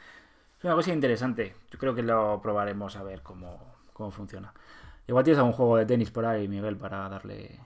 [0.58, 1.56] Es una cosa interesante.
[1.72, 3.60] Yo creo que lo probaremos a ver cómo,
[3.94, 4.54] cómo funciona.
[5.08, 7.60] Igual tienes algún juego de tenis por ahí, Miguel, para darle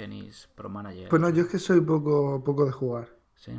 [0.00, 1.08] tenis pro manager.
[1.10, 3.52] Pues no, yo es que soy poco, poco de jugar, Sí.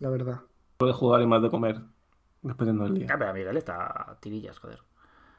[0.00, 0.40] la verdad.
[0.76, 1.80] Puede jugar y más de comer,
[2.42, 3.06] dependiendo del día.
[3.12, 4.80] Ah, pero Miguel está a tirillas, joder.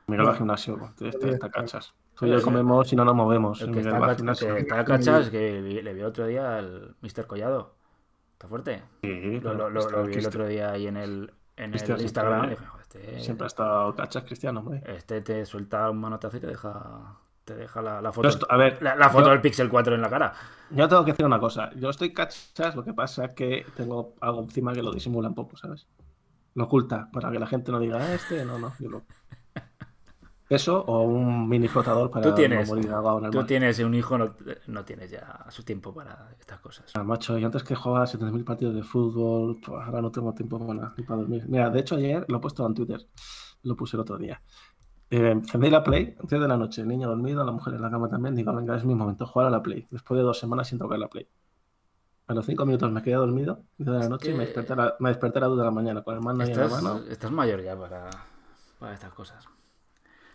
[0.07, 1.93] Miguel va al gimnasio, este está, cachas.
[2.15, 3.59] Tú y yo comemos y no nos movemos.
[3.61, 4.53] El que Miguel está, gimnasio.
[4.55, 7.27] que está cachas, que vi- le vi otro día al Mr.
[7.27, 7.75] Collado.
[8.33, 8.83] Está fuerte.
[9.01, 12.01] Sí, Lo, lo- lo- está lo vi el otro día ahí en el, en el
[12.01, 12.45] Instagram.
[12.45, 14.81] y siempre- dije, "Joder, este, Siempre ha estado cachas cristiano, hombre.
[14.85, 18.95] este te suelta un manotazo y te deja, te deja la, foto, a ver, la,
[18.95, 20.33] la foto yo- del Pixel 4 en la cara.
[20.71, 21.69] Yo tengo que decir una cosa.
[21.75, 25.35] Yo estoy cachas, lo que pasa es que tengo algo encima que lo disimula un
[25.35, 25.87] poco, ¿sabes?
[26.55, 28.73] Lo oculta, para que la gente no diga, "Ah, este, no, no.
[28.79, 29.03] yo lo-
[30.47, 33.47] Eso o un mini flotador para Tú tienes, no morir ahogado en el tú mar.
[33.47, 34.35] tienes un hijo, no,
[34.67, 36.91] no tienes ya su tiempo para estas cosas.
[36.93, 40.59] Ah, macho, yo antes que jugaba 70.000 partidos de fútbol, pues ahora no tengo tiempo
[40.65, 41.45] para, para dormir.
[41.47, 42.99] Mira, de hecho ayer lo he puesto en Twitter,
[43.63, 44.39] lo puse el otro día.
[45.11, 47.91] Eh, encendí la Play, 10 de la noche, el niño dormido, la mujer en la
[47.91, 49.87] cama también, digo, venga, es mi momento, jugar a la Play.
[49.91, 51.27] Después de dos semanas sin tocar la Play.
[52.27, 54.73] A los 5 minutos me quedé dormido, 10 de la noche, y me que- desperté,
[54.73, 56.65] a la, me desperté a las 2 de la mañana con el mando en la
[56.65, 57.03] Estás, mano.
[57.07, 58.09] estás mayor ya para,
[58.79, 59.45] para estas cosas.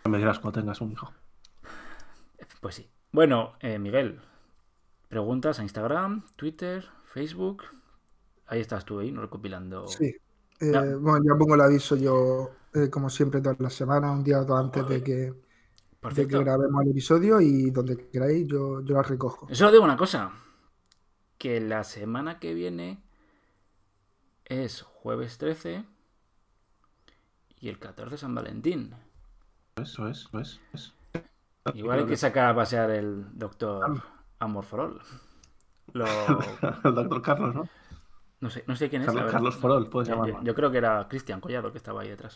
[0.09, 1.11] Me dirás cuando tengas un hijo.
[2.61, 2.89] Pues sí.
[3.11, 4.21] Bueno, eh, Miguel,
[5.09, 7.63] preguntas a Instagram, Twitter, Facebook.
[8.47, 9.21] Ahí estás tú ahí, ¿no?
[9.21, 9.87] recopilando.
[9.87, 10.15] Sí.
[10.61, 10.95] Eh.
[10.95, 14.45] Bueno, ya pongo el aviso yo, eh, como siempre, todas las semanas, un día o
[14.45, 15.33] dos antes de que,
[16.13, 19.47] de que grabemos el episodio y donde queráis yo, yo las recojo.
[19.53, 20.31] Solo digo una cosa.
[21.37, 23.01] Que la semana que viene
[24.45, 25.83] es jueves 13
[27.59, 28.93] y el 14 San Valentín.
[29.75, 30.61] Eso es, eso es.
[30.73, 30.93] es.
[31.73, 34.01] Igual hay que sacar a pasear el doctor
[34.39, 35.01] Amor for All.
[35.93, 36.05] Lo-
[36.83, 37.69] El doctor Carlos, ¿no?
[38.41, 39.07] No, sé, no sé quién es.
[39.07, 39.31] Carlos.
[39.31, 40.39] Carlos Forol, puedes Yo- llamarlo.
[40.39, 42.35] yo, yo creo que era Cristian Collado que estaba ahí detrás.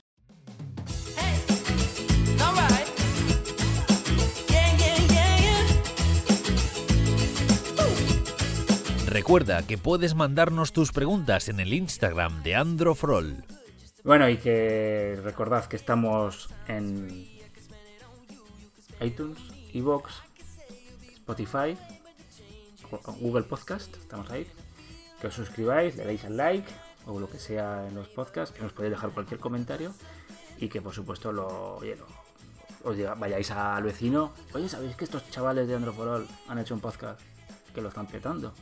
[9.08, 13.43] Recuerda que puedes mandarnos tus preguntas en el Instagram de Androfrol.
[14.03, 17.28] Bueno, y que recordad que estamos en
[19.01, 19.38] iTunes,
[19.74, 20.14] Evox,
[21.14, 21.78] Spotify,
[23.20, 24.47] Google Podcast, estamos ahí.
[25.22, 26.70] Que os suscribáis, le deis al like
[27.07, 29.93] o lo que sea en los podcasts, que nos podéis dejar cualquier comentario
[30.57, 32.07] y que por supuesto lo, oye, lo-
[32.89, 34.32] os diga- vayáis al vecino.
[34.53, 37.20] Oye, ¿sabéis que estos chavales de Androforol han hecho un podcast
[37.74, 38.53] que lo están petando?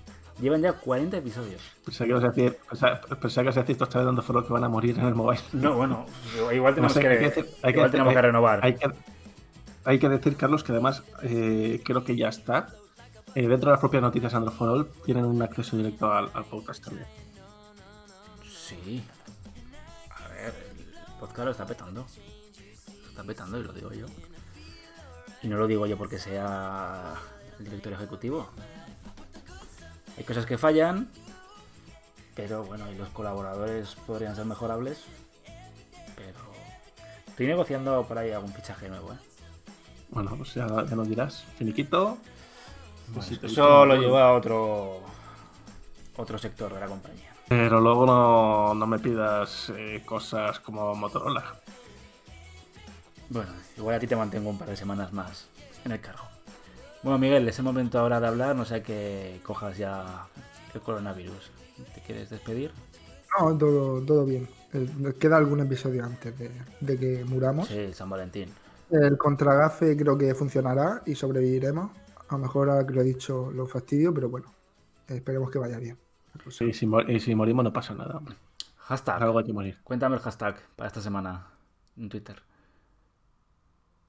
[0.41, 1.61] Llevan ya 40 episodios.
[1.85, 2.57] Pensé que a decir,
[3.21, 5.41] pensé, que estos chavales dando Forol que van a morir en el mobile.
[5.53, 6.05] No, bueno,
[6.51, 8.25] igual tenemos, No sé, que, hay que decir- hay que igual decir- tenemos que hay-
[8.25, 8.59] renovar.
[8.63, 8.91] Hay que,
[9.85, 12.69] hay que decir, Carlos, que además eh, creo que ya está.
[13.35, 16.45] Eh, dentro de las propias noticias Android for All tienen un acceso directo al, al
[16.45, 17.07] podcast también.
[18.47, 19.03] Sí.
[20.09, 22.05] A ver, el podcast lo está petando.
[23.03, 24.05] Lo está petando y lo digo yo.
[25.41, 27.15] Y no lo digo yo porque sea
[27.57, 28.49] el director ejecutivo.
[30.15, 31.09] Hay cosas que fallan,
[32.35, 35.01] pero bueno, y los colaboradores podrían ser mejorables.
[36.15, 36.39] Pero
[37.27, 39.17] estoy negociando por ahí algún fichaje nuevo, ¿eh?
[40.11, 41.43] Bueno, pues ya, ya nos dirás.
[41.57, 42.19] Finiquito.
[43.13, 45.01] Pues Eso lo lleva a otro
[46.15, 47.33] otro sector de la compañía.
[47.47, 51.55] Pero luego no, no me pidas eh, cosas como Motorola.
[53.29, 55.47] Bueno, igual a ti te mantengo un par de semanas más
[55.85, 56.23] en el cargo.
[57.01, 60.27] Bueno, Miguel, es el momento ahora de hablar, no sé que cojas ya
[60.73, 61.51] el coronavirus.
[61.93, 62.71] ¿Te quieres despedir?
[63.39, 64.47] No, todo, todo bien.
[64.99, 67.67] Nos queda algún episodio antes de, de que muramos.
[67.67, 68.49] Sí, San Valentín.
[68.89, 71.91] El contragafe creo que funcionará y sobreviviremos.
[72.29, 74.53] A lo mejor ahora que lo he dicho lo fastidio, pero bueno,
[75.07, 75.97] esperemos que vaya bien.
[76.59, 78.17] Y si, y si morimos no pasa nada.
[78.17, 78.35] hombre.
[78.77, 79.21] Hashtag.
[79.21, 79.77] Algo hay que morir.
[79.83, 81.47] Cuéntame el hashtag para esta semana
[81.95, 82.41] en Twitter.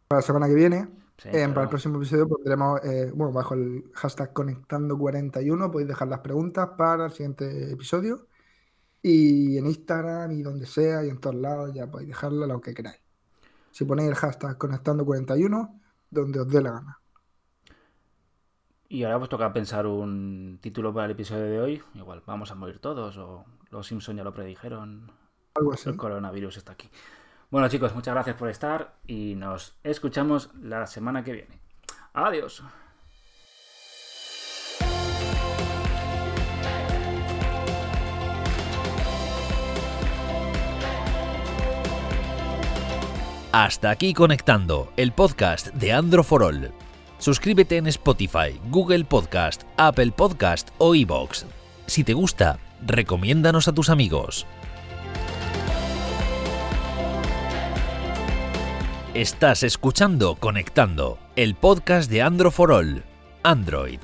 [0.09, 3.55] Para la semana que viene, Sí, eh, para el próximo episodio pondremos, eh, bueno, bajo
[3.55, 8.27] el hashtag conectando41 podéis dejar las preguntas para el siguiente episodio.
[9.01, 12.75] Y en Instagram y donde sea y en todos lados ya podéis dejarla lo que
[12.75, 13.01] queráis.
[13.71, 17.01] Si ponéis el hashtag conectando41, donde os dé la gana.
[18.95, 21.83] Y ahora pues toca pensar un título para el episodio de hoy.
[21.97, 25.11] Igual, vamos a morir todos o los Simpson ya lo predijeron.
[25.57, 25.89] Algo así.
[25.89, 26.89] El coronavirus está aquí.
[27.51, 31.59] Bueno chicos, muchas gracias por estar y nos escuchamos la semana que viene.
[32.13, 32.63] Adiós.
[43.51, 46.84] Hasta aquí conectando, el podcast de Androforol.
[47.25, 51.47] Suscríbete en Spotify, Google Podcast, Apple Podcast o iVoox.
[51.87, 54.47] Si te gusta, recomiéndanos a tus amigos.
[59.15, 63.05] Estás escuchando Conectando, el podcast de Androforol.
[63.43, 64.01] Android,